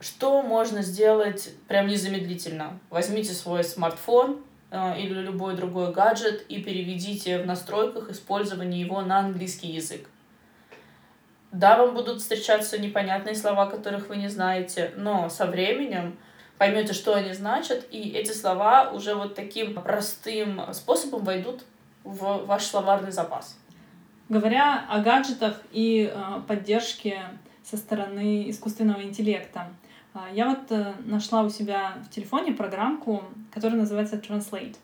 Что 0.00 0.40
можно 0.40 0.80
сделать 0.80 1.50
прям 1.68 1.86
незамедлительно? 1.86 2.78
Возьмите 2.88 3.34
свой 3.34 3.62
смартфон 3.62 4.40
э, 4.70 4.98
или 4.98 5.12
любой 5.20 5.54
другой 5.54 5.92
гаджет 5.92 6.46
и 6.48 6.62
переведите 6.62 7.38
в 7.42 7.46
настройках 7.46 8.08
использования 8.08 8.80
его 8.80 9.02
на 9.02 9.18
английский 9.18 9.68
язык. 9.68 10.08
Да, 11.52 11.76
вам 11.76 11.94
будут 11.94 12.22
встречаться 12.22 12.78
непонятные 12.78 13.34
слова, 13.34 13.66
которых 13.66 14.08
вы 14.08 14.16
не 14.16 14.28
знаете, 14.28 14.92
но 14.96 15.28
со 15.28 15.44
временем 15.46 16.16
поймете, 16.56 16.94
что 16.94 17.14
они 17.14 17.34
значат, 17.34 17.84
и 17.90 18.10
эти 18.10 18.32
слова 18.32 18.90
уже 18.92 19.14
вот 19.14 19.34
таким 19.34 19.74
простым 19.74 20.62
способом 20.72 21.24
войдут 21.24 21.64
в 22.04 22.46
ваш 22.46 22.64
словарный 22.64 23.12
запас. 23.12 23.58
Говоря 24.30 24.86
о 24.88 25.00
гаджетах 25.00 25.60
и 25.72 26.10
э, 26.10 26.40
поддержке 26.48 27.22
со 27.62 27.76
стороны 27.76 28.48
искусственного 28.48 29.02
интеллекта, 29.02 29.68
я 30.32 30.48
вот 30.48 30.70
э, 30.70 30.94
нашла 31.04 31.42
у 31.42 31.50
себя 31.50 31.94
в 32.04 32.10
телефоне 32.10 32.52
программку, 32.52 33.22
которая 33.52 33.78
называется 33.78 34.16
Translate. 34.16 34.76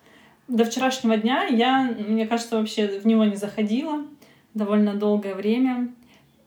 До 0.49 0.65
вчерашнего 0.65 1.17
дня 1.17 1.45
я, 1.47 1.83
мне 1.83 2.27
кажется, 2.27 2.59
вообще 2.59 3.01
в 3.01 3.07
него 3.07 3.25
не 3.25 3.37
заходила 3.37 4.05
довольно 4.55 4.95
долгое 4.95 5.35
время. 5.35 5.93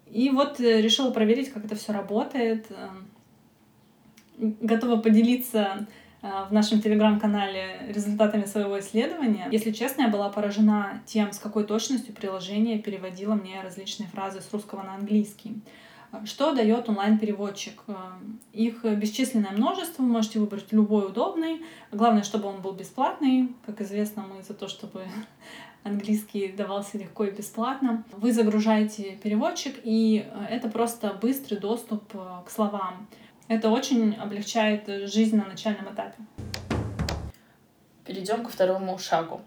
И 0.10 0.30
вот 0.30 0.60
э, 0.60 0.82
решила 0.82 1.12
проверить, 1.12 1.52
как 1.52 1.66
это 1.66 1.76
все 1.76 1.92
работает. 1.92 2.68
Эм, 2.70 3.08
готова 4.62 5.02
поделиться 5.02 5.86
э, 6.22 6.28
в 6.50 6.54
нашем 6.54 6.82
телеграм-канале 6.82 7.82
результатами 7.90 8.46
своего 8.46 8.80
исследования. 8.80 9.50
Если 9.52 9.72
честно, 9.72 10.04
я 10.04 10.08
была 10.08 10.30
поражена 10.30 11.02
тем, 11.06 11.34
с 11.34 11.40
какой 11.40 11.66
точностью 11.66 12.14
приложение 12.16 12.80
переводило 12.80 13.36
мне 13.36 13.62
различные 13.62 14.08
фразы 14.08 14.40
с 14.40 14.52
русского 14.54 14.84
на 14.84 14.96
английский. 14.96 15.62
Что 16.26 16.54
дает 16.54 16.90
онлайн-переводчик? 16.90 17.84
Эм, 17.88 18.40
их 18.52 18.84
бесчисленное 18.84 19.52
множество, 19.52 20.02
вы 20.02 20.10
можете 20.10 20.40
выбрать 20.40 20.72
любой 20.72 21.06
удобный. 21.06 21.64
Главное, 21.92 22.24
чтобы 22.24 22.48
он 22.48 22.62
был 22.62 22.72
бесплатный. 22.72 23.54
Как 23.66 23.80
известно, 23.82 24.24
мы 24.24 24.42
за 24.42 24.56
то, 24.56 24.68
чтобы 24.68 25.06
английский 25.84 26.48
давался 26.48 26.98
легко 26.98 27.26
и 27.26 27.32
бесплатно. 27.32 28.04
Вы 28.12 28.34
загружаете 28.34 29.20
переводчик, 29.22 29.76
и 29.84 30.28
э, 30.28 30.46
это 30.50 30.68
просто 30.68 31.14
быстрый 31.14 31.60
доступ 31.60 32.04
э, 32.16 32.18
к 32.46 32.50
словам. 32.50 33.08
Это 33.48 33.70
очень 33.70 34.16
облегчает 34.16 34.88
жизнь 35.12 35.38
на 35.38 35.46
начальном 35.46 35.94
этапе. 35.94 36.18
Перейдем 38.04 38.44
ко 38.44 38.50
второму 38.50 38.98
шагу. 38.98 39.42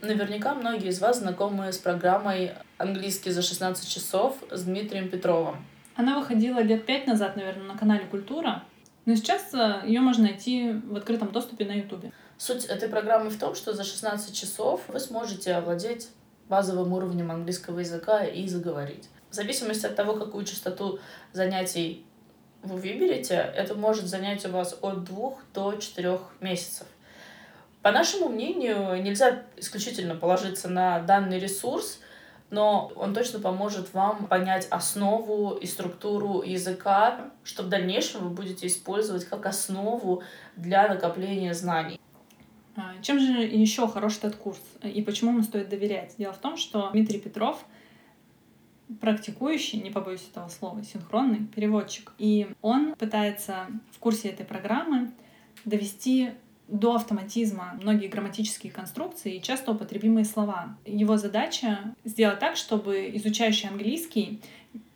Наверняка 0.00 0.54
многие 0.54 0.88
из 0.88 1.00
вас 1.00 1.20
знакомы 1.20 1.70
с 1.70 1.78
программой 1.78 2.52
«Английский 2.78 3.30
за 3.30 3.42
16 3.42 3.88
часов» 3.88 4.36
с 4.50 4.64
Дмитрием 4.64 5.08
Петровым. 5.08 5.56
Она 5.94 6.18
выходила 6.18 6.60
лет 6.60 6.86
пять 6.86 7.06
назад, 7.06 7.36
наверное, 7.36 7.66
на 7.66 7.78
канале 7.78 8.06
«Культура», 8.06 8.64
но 9.04 9.14
сейчас 9.16 9.52
э, 9.52 9.82
ее 9.86 10.00
можно 10.00 10.24
найти 10.24 10.72
в 10.72 10.96
открытом 10.96 11.32
доступе 11.32 11.64
на 11.64 11.72
Ютубе. 11.72 12.12
Суть 12.38 12.64
этой 12.66 12.88
программы 12.88 13.30
в 13.30 13.38
том, 13.38 13.54
что 13.54 13.72
за 13.72 13.84
16 13.84 14.34
часов 14.34 14.82
вы 14.88 15.00
сможете 15.00 15.54
овладеть 15.54 16.08
базовым 16.48 16.92
уровнем 16.92 17.30
английского 17.30 17.80
языка 17.80 18.24
и 18.24 18.46
заговорить. 18.46 19.08
В 19.30 19.34
зависимости 19.34 19.86
от 19.86 19.96
того, 19.96 20.14
какую 20.14 20.44
частоту 20.44 21.00
занятий 21.32 22.04
вы 22.62 22.76
выберете, 22.76 23.34
это 23.34 23.74
может 23.74 24.06
занять 24.06 24.44
у 24.46 24.50
вас 24.50 24.78
от 24.82 25.04
двух 25.04 25.40
до 25.52 25.74
четырех 25.76 26.20
месяцев. 26.40 26.86
По 27.82 27.90
нашему 27.90 28.28
мнению, 28.28 29.02
нельзя 29.02 29.42
исключительно 29.56 30.14
положиться 30.14 30.68
на 30.68 31.00
данный 31.00 31.40
ресурс, 31.40 31.98
но 32.52 32.92
он 32.96 33.14
точно 33.14 33.40
поможет 33.40 33.92
вам 33.94 34.26
понять 34.26 34.68
основу 34.70 35.56
и 35.56 35.66
структуру 35.66 36.42
языка, 36.42 37.32
что 37.42 37.62
в 37.62 37.70
дальнейшем 37.70 38.28
вы 38.28 38.30
будете 38.30 38.66
использовать 38.66 39.24
как 39.24 39.46
основу 39.46 40.22
для 40.54 40.86
накопления 40.86 41.54
знаний. 41.54 41.98
А, 42.76 42.94
чем 43.00 43.18
же 43.18 43.32
еще 43.42 43.88
хорош 43.88 44.18
этот 44.18 44.36
курс 44.36 44.60
и 44.82 45.00
почему 45.02 45.32
ему 45.32 45.42
стоит 45.42 45.70
доверять? 45.70 46.14
Дело 46.18 46.34
в 46.34 46.38
том, 46.38 46.58
что 46.58 46.90
Дмитрий 46.92 47.18
Петров 47.18 47.64
практикующий, 49.00 49.80
не 49.80 49.90
побоюсь 49.90 50.28
этого 50.30 50.48
слова, 50.48 50.84
синхронный 50.84 51.46
переводчик. 51.46 52.12
И 52.18 52.48
он 52.60 52.94
пытается 52.96 53.68
в 53.92 53.98
курсе 53.98 54.28
этой 54.28 54.44
программы 54.44 55.10
довести 55.64 56.32
до 56.72 56.94
автоматизма 56.94 57.78
многие 57.80 58.08
грамматические 58.08 58.72
конструкции 58.72 59.36
и 59.36 59.42
часто 59.42 59.72
употребимые 59.72 60.24
слова. 60.24 60.76
Его 60.86 61.18
задача 61.18 61.94
сделать 62.04 62.38
так, 62.38 62.56
чтобы 62.56 63.10
изучающий 63.14 63.68
английский 63.68 64.40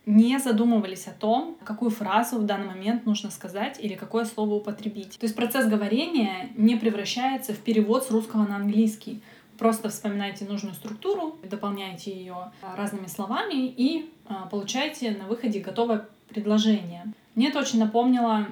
не 0.06 0.38
задумывались 0.38 1.06
о 1.06 1.10
том, 1.10 1.58
какую 1.64 1.90
фразу 1.90 2.38
в 2.38 2.46
данный 2.46 2.68
момент 2.68 3.04
нужно 3.04 3.30
сказать 3.30 3.78
или 3.78 3.94
какое 3.94 4.24
слово 4.24 4.54
употребить. 4.54 5.18
То 5.18 5.26
есть 5.26 5.36
процесс 5.36 5.66
говорения 5.66 6.50
не 6.56 6.76
превращается 6.76 7.52
в 7.52 7.58
перевод 7.58 8.04
с 8.04 8.10
русского 8.10 8.46
на 8.46 8.56
английский. 8.56 9.20
Просто 9.58 9.88
вспоминайте 9.88 10.44
нужную 10.44 10.74
структуру, 10.74 11.38
дополняете 11.42 12.12
ее 12.12 12.52
разными 12.76 13.06
словами 13.06 13.66
и 13.66 14.10
а, 14.26 14.46
получаете 14.46 15.10
на 15.10 15.26
выходе 15.26 15.60
готовое 15.60 16.06
предложение. 16.28 17.04
Мне 17.34 17.48
это 17.48 17.58
очень 17.58 17.80
напомнило 17.80 18.46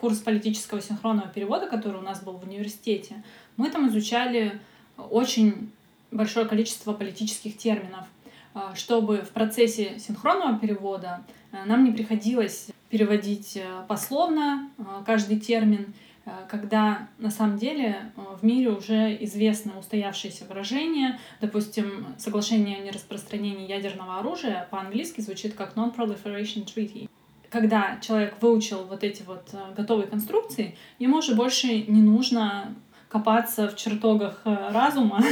курс 0.00 0.18
политического 0.18 0.80
синхронного 0.80 1.28
перевода, 1.28 1.66
который 1.66 1.98
у 1.98 2.02
нас 2.02 2.22
был 2.22 2.34
в 2.34 2.44
университете. 2.44 3.22
Мы 3.56 3.70
там 3.70 3.88
изучали 3.88 4.60
очень 4.96 5.70
большое 6.10 6.46
количество 6.46 6.92
политических 6.92 7.56
терминов, 7.56 8.06
а, 8.54 8.74
чтобы 8.74 9.18
в 9.18 9.30
процессе 9.30 9.98
синхронного 9.98 10.58
перевода 10.58 11.24
а, 11.52 11.64
нам 11.64 11.84
не 11.84 11.92
приходилось 11.92 12.68
переводить 12.88 13.60
пословно 13.86 14.70
каждый 15.04 15.38
термин, 15.38 15.92
Э, 16.28 16.46
когда 16.48 17.08
на 17.18 17.30
самом 17.30 17.58
деле 17.58 18.12
э, 18.16 18.20
в 18.40 18.44
мире 18.44 18.70
уже 18.70 19.16
известны 19.24 19.72
устоявшиеся 19.78 20.44
выражения. 20.44 21.18
Допустим, 21.40 22.06
соглашение 22.18 22.78
о 22.78 22.80
нераспространении 22.80 23.66
ядерного 23.66 24.18
оружия 24.18 24.68
по-английски 24.70 25.20
звучит 25.20 25.54
как 25.54 25.74
Non-Proliferation 25.76 26.64
Treaty. 26.66 27.08
Когда 27.50 27.98
человек 28.00 28.34
выучил 28.40 28.84
вот 28.84 29.04
эти 29.04 29.22
вот 29.22 29.48
э, 29.52 29.74
готовые 29.76 30.06
конструкции, 30.06 30.76
ему 30.98 31.18
уже 31.18 31.34
больше 31.34 31.66
не 31.66 32.02
нужно 32.02 32.74
копаться 33.08 33.68
в 33.68 33.76
чертогах 33.76 34.42
разума, 34.44 35.22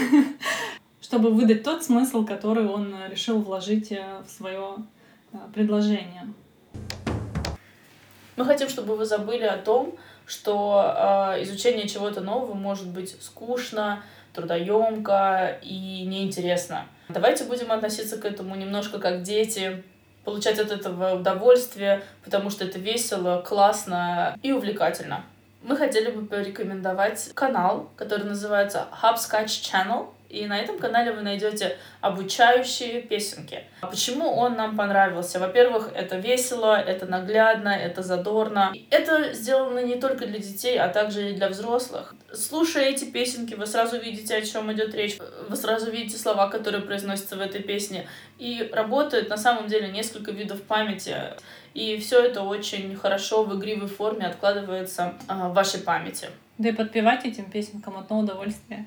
чтобы 1.01 1.31
выдать 1.31 1.63
тот 1.63 1.85
смысл, 1.85 2.25
который 2.25 2.67
он 2.67 2.95
решил 3.11 3.41
вложить 3.43 3.91
в 3.91 4.31
свое 4.31 4.77
предложение. 5.53 6.33
Мы 8.37 8.45
хотим, 8.45 8.69
чтобы 8.69 8.97
вы 8.97 9.05
забыли 9.05 9.45
о 9.45 9.57
том, 9.57 9.95
что 10.27 11.33
э, 11.37 11.43
изучение 11.45 11.89
чего-то 11.89 12.21
нового 12.21 12.55
может 12.55 12.89
быть 12.89 13.17
скучно, 13.23 14.03
трудоемко 14.35 15.59
и 15.63 16.05
неинтересно. 16.05 16.87
Давайте 17.09 17.45
будем 17.45 17.73
относиться 17.73 18.19
к 18.19 18.25
этому 18.25 18.55
немножко 18.57 18.99
как 18.99 19.23
дети, 19.23 19.83
получать 20.27 20.59
от 20.59 20.73
этого 20.73 21.15
удовольствие, 21.15 22.03
потому 22.25 22.51
что 22.51 22.65
это 22.65 22.79
весело, 22.81 23.43
классно 23.47 24.37
и 24.43 24.53
увлекательно. 24.53 25.25
Мы 25.63 25.77
хотели 25.77 26.11
бы 26.11 26.27
порекомендовать 26.27 27.31
канал, 27.35 27.89
который 27.97 28.25
называется 28.27 28.89
Hopscotch 29.03 29.47
Channel. 29.47 30.09
И 30.37 30.47
на 30.47 30.59
этом 30.59 30.79
канале 30.79 31.13
вы 31.13 31.23
найдете 31.23 31.79
обучающие 32.03 33.01
песенки. 33.01 33.65
А 33.81 33.87
почему 33.87 34.31
он 34.37 34.55
нам 34.55 34.77
понравился? 34.77 35.39
Во-первых, 35.39 35.91
это 35.95 36.17
весело, 36.17 36.79
это 36.79 37.07
наглядно, 37.07 37.71
это 37.71 38.03
задорно. 38.03 38.75
Это 38.91 39.33
сделано 39.33 39.83
не 39.83 39.95
только 39.95 40.27
для 40.27 40.39
детей, 40.39 40.79
а 40.79 40.89
также 40.89 41.31
и 41.31 41.35
для 41.35 41.49
взрослых. 41.49 42.15
Слушая 42.35 42.91
эти 42.91 43.07
песенки, 43.07 43.55
вы 43.55 43.67
сразу 43.67 43.99
видите, 43.99 44.37
о 44.37 44.43
чем 44.43 44.71
идет 44.73 44.95
речь. 44.95 45.17
Вы 45.49 45.57
сразу 45.57 45.91
видите 45.91 46.19
слова, 46.19 46.49
которые 46.49 46.83
произносятся 46.83 47.37
в 47.37 47.41
этой 47.41 47.63
песне. 47.63 48.07
И 48.39 48.69
работает 48.75 49.31
на 49.31 49.39
самом 49.39 49.69
деле 49.69 49.89
несколько 49.89 50.33
видов 50.33 50.61
памяти. 50.63 51.17
И 51.73 51.97
все 51.97 52.21
это 52.21 52.43
очень 52.43 52.95
хорошо 52.95 53.43
в 53.43 53.59
игривой 53.59 53.89
форме 53.89 54.27
откладывается 54.27 55.15
а, 55.29 55.49
в 55.49 55.55
вашей 55.55 55.81
памяти. 55.81 56.29
Да 56.59 56.69
и 56.69 56.73
подпевать 56.73 57.25
этим 57.25 57.51
песенкам 57.51 57.97
одно 57.97 58.19
удовольствие. 58.19 58.87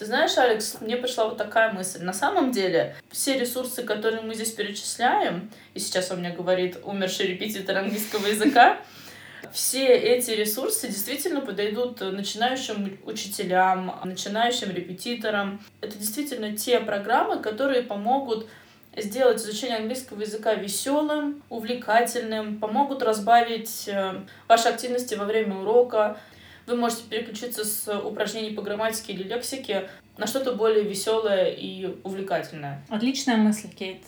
Ты 0.00 0.06
знаешь, 0.06 0.38
Алекс, 0.38 0.80
мне 0.80 0.96
пришла 0.96 1.26
вот 1.26 1.36
такая 1.36 1.74
мысль. 1.74 2.02
На 2.02 2.14
самом 2.14 2.52
деле, 2.52 2.96
все 3.10 3.38
ресурсы, 3.38 3.82
которые 3.82 4.22
мы 4.22 4.34
здесь 4.34 4.50
перечисляем, 4.50 5.50
и 5.74 5.78
сейчас 5.78 6.10
он 6.10 6.20
мне 6.20 6.30
говорит 6.30 6.78
умерший 6.84 7.26
репетитор 7.26 7.76
английского 7.76 8.26
языка, 8.26 8.78
все 9.52 9.88
эти 9.88 10.30
ресурсы 10.30 10.86
действительно 10.88 11.42
подойдут 11.42 12.00
начинающим 12.00 12.98
учителям, 13.04 13.94
начинающим 14.02 14.70
репетиторам. 14.70 15.62
Это 15.82 15.98
действительно 15.98 16.56
те 16.56 16.80
программы, 16.80 17.42
которые 17.42 17.82
помогут 17.82 18.48
сделать 18.96 19.42
изучение 19.42 19.76
английского 19.76 20.22
языка 20.22 20.54
веселым, 20.54 21.42
увлекательным, 21.50 22.58
помогут 22.58 23.02
разбавить 23.02 23.86
э, 23.86 24.14
ваши 24.48 24.68
активности 24.68 25.14
во 25.14 25.26
время 25.26 25.56
урока, 25.56 26.18
вы 26.70 26.76
можете 26.76 27.02
переключиться 27.08 27.64
с 27.64 27.92
упражнений 27.98 28.52
по 28.52 28.62
грамматике 28.62 29.12
или 29.12 29.24
лексике 29.24 29.90
на 30.16 30.26
что-то 30.26 30.54
более 30.54 30.84
веселое 30.84 31.50
и 31.50 31.96
увлекательное. 32.04 32.82
Отличная 32.88 33.36
мысль, 33.36 33.68
Кейт. 33.68 34.02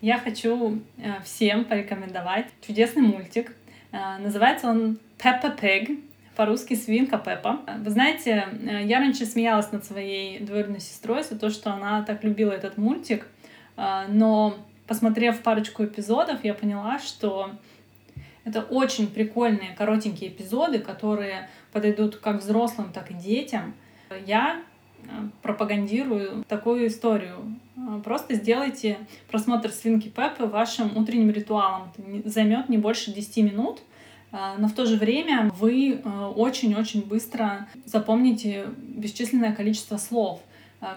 Я 0.00 0.18
хочу 0.18 0.80
э, 0.98 1.20
всем 1.24 1.64
порекомендовать 1.64 2.46
чудесный 2.64 3.02
мультик. 3.02 3.52
Э, 3.90 4.18
называется 4.18 4.68
он 4.68 4.98
Peppa 5.18 5.58
Pig, 5.58 6.02
по-русски 6.36 6.74
«Свинка 6.74 7.18
Пеппа». 7.18 7.60
Вы 7.78 7.90
знаете, 7.90 8.46
э, 8.52 8.84
я 8.84 8.98
раньше 8.98 9.26
смеялась 9.26 9.72
над 9.72 9.84
своей 9.84 10.38
двоюродной 10.38 10.80
сестрой 10.80 11.24
за 11.24 11.36
то, 11.36 11.50
что 11.50 11.72
она 11.72 12.02
так 12.02 12.22
любила 12.22 12.52
этот 12.52 12.76
мультик, 12.76 13.26
но 13.76 14.56
посмотрев 14.86 15.42
парочку 15.42 15.84
эпизодов, 15.84 16.44
я 16.44 16.54
поняла, 16.54 16.98
что 16.98 17.50
это 18.46 18.62
очень 18.62 19.08
прикольные 19.08 19.74
коротенькие 19.76 20.30
эпизоды, 20.30 20.78
которые 20.78 21.50
подойдут 21.72 22.16
как 22.16 22.40
взрослым, 22.40 22.92
так 22.92 23.10
и 23.10 23.14
детям. 23.14 23.74
Я 24.26 24.62
э, 25.02 25.08
пропагандирую 25.42 26.44
такую 26.48 26.86
историю. 26.88 27.56
Э, 27.76 28.00
просто 28.02 28.34
сделайте 28.34 28.98
просмотр 29.28 29.70
свинки 29.70 30.08
Пеппы 30.08 30.46
вашим 30.46 30.96
утренним 30.96 31.30
ритуалом. 31.30 31.92
Это 31.98 32.28
займет 32.28 32.68
не 32.68 32.78
больше 32.78 33.12
10 33.12 33.36
минут, 33.38 33.80
э, 34.32 34.36
но 34.58 34.68
в 34.68 34.74
то 34.74 34.86
же 34.86 34.96
время 34.96 35.50
вы 35.56 36.00
очень-очень 36.36 37.04
быстро 37.04 37.68
запомните 37.84 38.66
бесчисленное 38.78 39.54
количество 39.54 39.96
слов, 39.96 40.40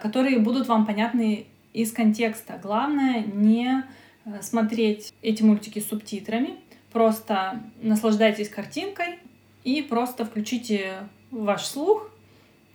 которые 0.02 0.40
будут 0.40 0.68
вам 0.68 0.86
понятны 0.86 1.48
из 1.74 1.92
контекста. 1.92 2.60
Главное 2.62 3.24
не 3.24 3.84
смотреть 4.42 5.14
эти 5.22 5.42
мультики 5.42 5.80
с 5.80 5.88
субтитрами, 5.88 6.58
Просто 6.92 7.62
наслаждайтесь 7.82 8.50
картинкой 8.50 9.20
и 9.64 9.82
просто 9.82 10.26
включите 10.26 11.08
ваш 11.32 11.66
слух. 11.66 12.10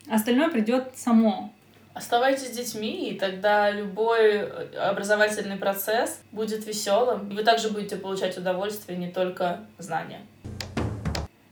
Остальное 0.09 0.51
придет 0.51 0.93
само. 0.97 1.53
Оставайтесь 1.95 2.49
с 2.49 2.57
детьми, 2.57 3.11
и 3.11 3.19
тогда 3.19 3.71
любой 3.71 4.49
образовательный 4.73 5.57
процесс 5.57 6.21
будет 6.33 6.67
веселым. 6.67 7.31
И 7.31 7.35
вы 7.35 7.45
также 7.45 7.71
будете 7.71 7.97
получать 7.97 8.37
удовольствие, 8.37 8.99
не 8.99 9.11
только 9.11 9.65
знания. 9.79 10.21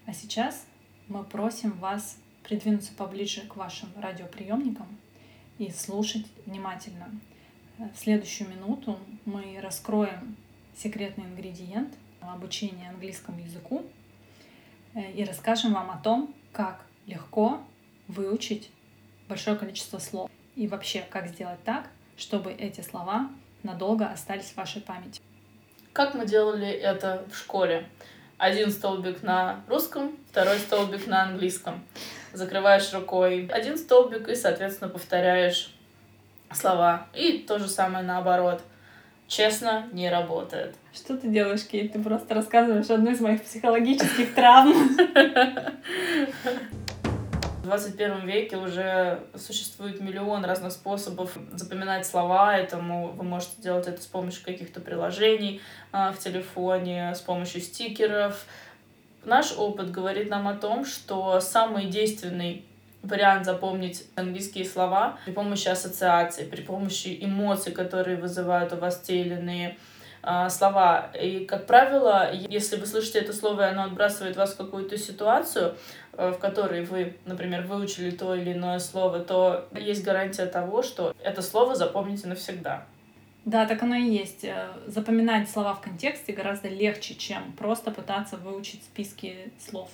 А 0.04 0.12
сейчас 0.12 0.66
мы 1.06 1.22
просим 1.22 1.72
вас 1.78 2.18
придвинуться 2.42 2.92
поближе 2.92 3.42
к 3.42 3.56
вашим 3.56 3.88
радиоприемникам 3.96 4.88
и 5.58 5.70
слушать 5.70 6.26
внимательно. 6.44 7.08
В 7.78 7.98
следующую 7.98 8.50
минуту 8.50 8.98
мы 9.24 9.58
раскроем 9.62 10.36
секретный 10.76 11.24
ингредиент, 11.24 11.94
обучения 12.20 12.90
английскому 12.90 13.40
языку 13.40 13.82
э, 13.82 14.01
и 14.94 15.24
расскажем 15.24 15.74
вам 15.74 15.90
о 15.90 15.98
том, 15.98 16.34
как 16.52 16.84
легко 17.06 17.60
выучить 18.08 18.70
большое 19.28 19.56
количество 19.56 19.98
слов 19.98 20.30
и 20.54 20.68
вообще 20.68 21.04
как 21.08 21.28
сделать 21.28 21.62
так, 21.64 21.86
чтобы 22.16 22.52
эти 22.52 22.80
слова 22.80 23.30
надолго 23.62 24.06
остались 24.06 24.50
в 24.50 24.56
вашей 24.56 24.82
памяти. 24.82 25.20
Как 25.92 26.14
мы 26.14 26.26
делали 26.26 26.68
это 26.68 27.24
в 27.30 27.36
школе? 27.36 27.88
Один 28.38 28.70
столбик 28.70 29.22
на 29.22 29.62
русском, 29.68 30.16
второй 30.30 30.58
столбик 30.58 31.06
на 31.06 31.22
английском. 31.22 31.84
Закрываешь 32.32 32.92
рукой 32.92 33.46
один 33.46 33.76
столбик 33.76 34.28
и, 34.28 34.34
соответственно, 34.34 34.90
повторяешь 34.90 35.74
слова. 36.50 37.06
И 37.14 37.38
то 37.38 37.58
же 37.58 37.68
самое 37.68 38.04
наоборот. 38.04 38.62
Честно, 39.34 39.88
не 39.92 40.10
работает. 40.10 40.74
Что 40.92 41.16
ты 41.16 41.26
делаешь, 41.26 41.64
Кейт? 41.66 41.94
Ты 41.94 42.02
просто 42.02 42.34
рассказываешь 42.34 42.90
одну 42.90 43.12
из 43.12 43.20
моих 43.20 43.42
психологических 43.42 44.34
травм. 44.34 44.74
В 47.62 47.64
21 47.64 48.26
веке 48.26 48.58
уже 48.58 49.20
существует 49.34 50.02
миллион 50.02 50.44
разных 50.44 50.72
способов 50.72 51.34
запоминать 51.54 52.06
слова, 52.06 52.54
этому 52.58 53.12
вы 53.12 53.24
можете 53.24 53.52
делать 53.62 53.88
это 53.88 54.02
с 54.02 54.06
помощью 54.06 54.44
каких-то 54.44 54.82
приложений 54.82 55.62
а, 55.92 56.12
в 56.12 56.18
телефоне, 56.18 57.14
с 57.14 57.22
помощью 57.22 57.62
стикеров. 57.62 58.44
Наш 59.24 59.56
опыт 59.56 59.90
говорит 59.90 60.28
нам 60.28 60.46
о 60.46 60.56
том, 60.56 60.84
что 60.84 61.40
самый 61.40 61.86
действенный 61.86 62.66
вариант 63.02 63.44
запомнить 63.44 64.04
английские 64.16 64.64
слова 64.64 65.18
при 65.24 65.32
помощи 65.32 65.68
ассоциаций, 65.68 66.44
при 66.44 66.62
помощи 66.62 67.18
эмоций, 67.20 67.72
которые 67.72 68.16
вызывают 68.16 68.72
у 68.72 68.76
вас 68.76 69.00
те 69.00 69.20
или 69.20 69.34
иные 69.34 69.76
а, 70.22 70.48
слова. 70.50 71.10
И, 71.20 71.44
как 71.44 71.66
правило, 71.66 72.30
если 72.32 72.76
вы 72.76 72.86
слышите 72.86 73.18
это 73.18 73.32
слово, 73.32 73.62
и 73.62 73.70
оно 73.70 73.84
отбрасывает 73.84 74.36
вас 74.36 74.54
в 74.54 74.56
какую-то 74.56 74.96
ситуацию, 74.96 75.74
э, 76.12 76.30
в 76.30 76.38
которой 76.38 76.84
вы, 76.84 77.16
например, 77.24 77.62
выучили 77.66 78.10
то 78.12 78.34
или 78.34 78.52
иное 78.52 78.78
слово, 78.78 79.18
то 79.20 79.68
есть 79.74 80.04
гарантия 80.04 80.46
того, 80.46 80.82
что 80.82 81.14
это 81.24 81.42
слово 81.42 81.74
запомните 81.74 82.28
навсегда. 82.28 82.86
Да, 83.44 83.66
так 83.66 83.82
оно 83.82 83.96
и 83.96 84.10
есть. 84.10 84.44
Э, 84.44 84.68
запоминать 84.86 85.50
слова 85.50 85.74
в 85.74 85.80
контексте 85.80 86.32
гораздо 86.32 86.68
легче, 86.68 87.16
чем 87.16 87.52
просто 87.58 87.90
пытаться 87.90 88.36
выучить 88.36 88.84
списки 88.84 89.52
слов. 89.58 89.90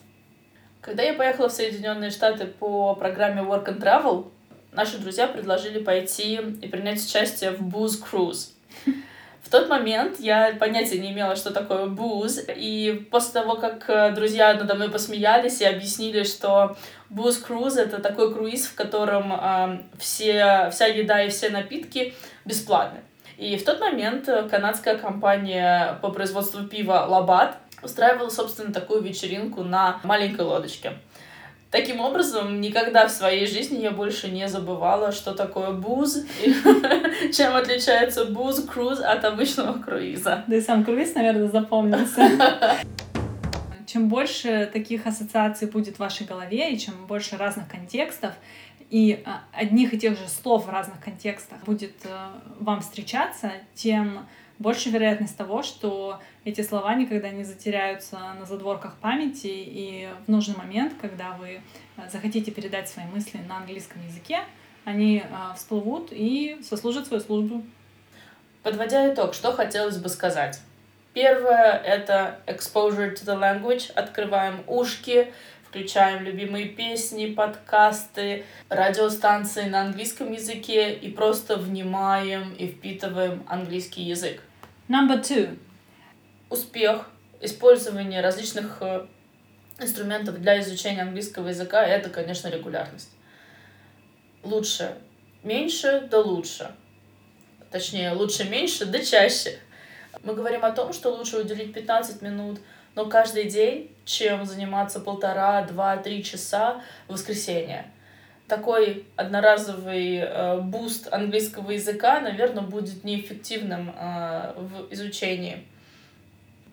Когда 0.88 1.02
я 1.02 1.12
поехала 1.12 1.50
в 1.50 1.52
Соединенные 1.52 2.08
Штаты 2.08 2.46
по 2.46 2.94
программе 2.94 3.42
Work 3.42 3.66
and 3.66 3.78
Travel, 3.78 4.30
наши 4.72 4.96
друзья 4.96 5.26
предложили 5.26 5.82
пойти 5.82 6.36
и 6.62 6.66
принять 6.66 7.04
участие 7.04 7.50
в 7.50 7.60
Booze 7.60 8.02
Cruise. 8.02 8.52
В 9.42 9.50
тот 9.50 9.68
момент 9.68 10.18
я 10.18 10.56
понятия 10.58 10.98
не 10.98 11.12
имела, 11.12 11.36
что 11.36 11.50
такое 11.52 11.86
буз, 11.86 12.40
и 12.48 13.06
после 13.10 13.32
того, 13.34 13.56
как 13.56 13.88
э, 13.88 14.12
друзья 14.12 14.54
надо 14.54 14.74
мной 14.74 14.90
посмеялись 14.90 15.60
и 15.60 15.64
объяснили, 15.66 16.22
что 16.22 16.76
буз 17.10 17.36
круз 17.36 17.76
это 17.76 18.00
такой 18.00 18.32
круиз, 18.32 18.66
в 18.66 18.74
котором 18.74 19.32
э, 19.32 19.80
все, 19.98 20.70
вся 20.70 20.86
еда 20.86 21.22
и 21.22 21.28
все 21.28 21.50
напитки 21.50 22.14
бесплатны. 22.46 23.00
И 23.36 23.56
в 23.56 23.64
тот 23.64 23.80
момент 23.80 24.28
э, 24.28 24.48
канадская 24.48 24.96
компания 24.96 25.98
по 26.02 26.10
производству 26.10 26.64
пива 26.64 27.06
Лабат 27.08 27.58
устраивала, 27.82 28.30
собственно, 28.30 28.72
такую 28.72 29.02
вечеринку 29.02 29.62
на 29.62 30.00
маленькой 30.04 30.42
лодочке. 30.42 30.92
Таким 31.70 32.00
образом, 32.00 32.62
никогда 32.62 33.06
в 33.06 33.10
своей 33.10 33.46
жизни 33.46 33.82
я 33.82 33.90
больше 33.90 34.30
не 34.30 34.48
забывала, 34.48 35.12
что 35.12 35.34
такое 35.34 35.72
буз, 35.72 36.24
и 36.42 36.54
чем 37.32 37.54
отличается 37.54 38.24
буз 38.24 38.64
круз 38.64 39.00
от 39.00 39.22
обычного 39.24 39.78
круиза. 39.78 40.44
Да 40.46 40.56
и 40.56 40.62
сам 40.62 40.82
круиз, 40.82 41.14
наверное, 41.14 41.48
запомнился. 41.48 42.26
Чем 43.86 44.08
больше 44.08 44.68
таких 44.70 45.06
ассоциаций 45.06 45.66
будет 45.66 45.96
в 45.96 45.98
вашей 45.98 46.26
голове, 46.26 46.74
и 46.74 46.78
чем 46.78 47.06
больше 47.06 47.38
разных 47.38 47.68
контекстов, 47.68 48.34
и 48.90 49.22
а, 49.24 49.40
одних 49.52 49.94
и 49.94 49.98
тех 49.98 50.18
же 50.18 50.28
слов 50.28 50.66
в 50.66 50.68
разных 50.68 51.00
контекстах 51.00 51.58
будет 51.64 51.94
э, 52.04 52.08
вам 52.60 52.82
встречаться, 52.82 53.50
тем 53.74 54.26
больше 54.58 54.90
вероятность 54.90 55.38
того, 55.38 55.62
что 55.62 56.20
эти 56.48 56.62
слова 56.62 56.94
никогда 56.94 57.28
не 57.28 57.44
затеряются 57.44 58.18
на 58.38 58.46
задворках 58.46 58.96
памяти, 58.96 59.48
и 59.48 60.08
в 60.26 60.30
нужный 60.30 60.56
момент, 60.56 60.94
когда 61.00 61.32
вы 61.32 61.60
э, 61.96 62.08
захотите 62.10 62.50
передать 62.50 62.88
свои 62.88 63.04
мысли 63.06 63.38
на 63.46 63.58
английском 63.58 64.04
языке, 64.06 64.40
они 64.84 65.18
э, 65.18 65.54
всплывут 65.54 66.08
и 66.10 66.58
сослужат 66.62 67.06
свою 67.06 67.22
службу. 67.22 67.62
Подводя 68.62 69.12
итог, 69.12 69.34
что 69.34 69.52
хотелось 69.52 69.98
бы 69.98 70.08
сказать. 70.08 70.60
Первое— 71.12 71.72
это 71.84 72.38
exposure 72.46 73.14
to 73.14 73.24
the 73.24 73.38
language. 73.38 73.92
Открываем 73.92 74.62
ушки, 74.66 75.32
включаем 75.68 76.22
любимые 76.22 76.68
песни, 76.68 77.34
подкасты, 77.34 78.44
радиостанции 78.70 79.64
на 79.64 79.82
английском 79.82 80.32
языке 80.32 80.94
и 80.94 81.10
просто 81.10 81.56
внимаем 81.56 82.54
и 82.54 82.68
впитываем 82.68 83.44
английский 83.48 84.02
язык. 84.02 84.42
Number 84.88 85.20
two. 85.20 85.58
Успех, 86.50 87.10
использование 87.40 88.20
различных 88.20 88.78
э, 88.80 89.06
инструментов 89.78 90.40
для 90.40 90.60
изучения 90.60 91.02
английского 91.02 91.48
языка— 91.48 91.84
это, 91.86 92.10
конечно, 92.10 92.48
регулярность. 92.48 93.10
Лучше 94.42 94.96
меньше, 95.42 96.08
да 96.10 96.20
лучше. 96.20 96.70
Точнее, 97.70 98.12
лучше 98.12 98.44
меньше, 98.44 98.86
да 98.86 99.04
чаще. 99.04 99.58
Мы 100.22 100.34
говорим 100.34 100.64
о 100.64 100.72
том, 100.72 100.92
что 100.92 101.14
лучше 101.14 101.38
уделить 101.38 101.74
15 101.74 102.22
минут, 102.22 102.60
но 102.94 103.06
каждый 103.06 103.44
день, 103.44 103.94
чем 104.04 104.46
заниматься 104.46 105.00
полтора, 105.00 105.62
два, 105.66 105.96
три 105.98 106.24
часа 106.24 106.82
в 107.06 107.12
воскресенье 107.12 107.90
такой 108.48 109.06
одноразовый 109.14 110.16
э, 110.16 110.60
boost 110.60 111.12
английского 111.12 111.70
языка, 111.70 112.20
наверное, 112.20 112.62
будет 112.62 113.04
неэффективным 113.04 113.94
э, 113.94 114.54
в 114.56 114.92
изучении. 114.92 115.64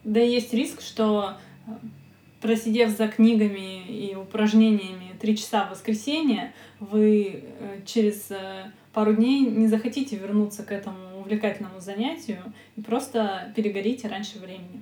Да 0.06 0.22
и 0.22 0.30
есть 0.30 0.54
риск, 0.54 0.82
что 0.82 1.34
э, 1.68 1.72
просидев 2.40 2.92
за 2.92 3.08
книгами 3.08 3.86
и 3.86 4.16
упражнениями 4.16 5.16
три 5.20 5.36
часа 5.36 5.66
в 5.66 5.72
воскресенье, 5.72 6.54
вы 6.80 7.44
э, 7.44 7.82
через 7.86 8.28
э, 8.30 8.72
пару 8.94 9.14
дней 9.14 9.42
не 9.42 9.68
захотите 9.68 10.16
вернуться 10.16 10.64
к 10.64 10.72
этому 10.72 11.20
увлекательному 11.20 11.82
занятию 11.82 12.42
и 12.78 12.82
просто 12.82 13.52
перегорите 13.56 14.08
раньше 14.08 14.40
времени. 14.40 14.82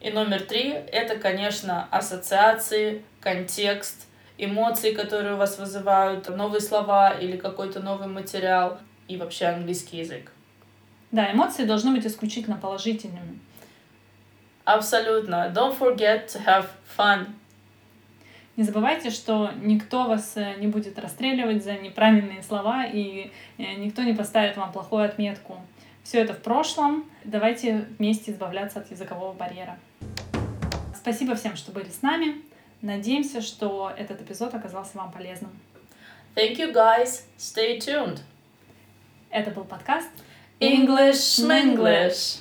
И 0.00 0.10
номер 0.10 0.42
три— 0.42 0.62
это, 0.92 1.16
конечно, 1.16 1.86
ассоциации, 1.90 3.02
контекст— 3.20 4.08
эмоции, 4.38 4.92
которые 4.92 5.34
у 5.34 5.36
вас 5.36 5.58
вызывают, 5.58 6.28
новые 6.28 6.60
слова 6.60 7.10
или 7.10 7.36
какой-то 7.36 7.80
новый 7.80 8.08
материал 8.08 8.78
и 9.06 9.16
вообще 9.16 9.46
английский 9.46 9.98
язык. 9.98 10.32
Да, 11.10 11.32
эмоции 11.32 11.64
должны 11.64 11.94
быть 11.94 12.06
исключительно 12.06 12.56
положительными. 12.56 13.38
Абсолютно. 14.64 15.52
Don't 15.54 15.78
forget 15.78 16.26
to 16.28 16.44
have 16.44 16.68
fun. 16.96 17.26
Не 18.56 18.62
забывайте, 18.62 19.10
что 19.10 19.50
никто 19.60 20.04
вас 20.06 20.36
э, 20.36 20.54
не 20.58 20.68
будет 20.68 20.98
расстреливать 20.98 21.64
за 21.64 21.74
неправильные 21.74 22.42
слова, 22.42 22.84
и 22.86 23.32
э, 23.58 23.74
никто 23.74 24.02
не 24.02 24.14
поставит 24.14 24.56
вам 24.56 24.70
плохую 24.70 25.04
отметку. 25.04 25.60
Все 26.04 26.20
это 26.20 26.34
в 26.34 26.38
прошлом. 26.38 27.04
Давайте 27.24 27.86
вместе 27.98 28.30
избавляться 28.30 28.78
от 28.78 28.90
языкового 28.90 29.32
барьера. 29.32 29.76
Спасибо 30.94 31.34
всем, 31.34 31.56
что 31.56 31.72
были 31.72 31.88
с 31.88 32.02
нами. 32.02 32.42
Надеемся, 32.80 33.40
что 33.40 33.92
этот 33.96 34.22
эпизод 34.22 34.54
оказался 34.54 34.96
вам 34.98 35.10
полезным. 35.10 35.50
Thank 36.36 36.56
you, 36.58 36.72
guys. 36.72 37.22
Stay 37.38 37.78
tuned. 37.78 38.20
Это 39.30 39.50
был 39.50 39.64
подкаст 39.64 40.10
English 40.60 41.40
English. 41.40 42.38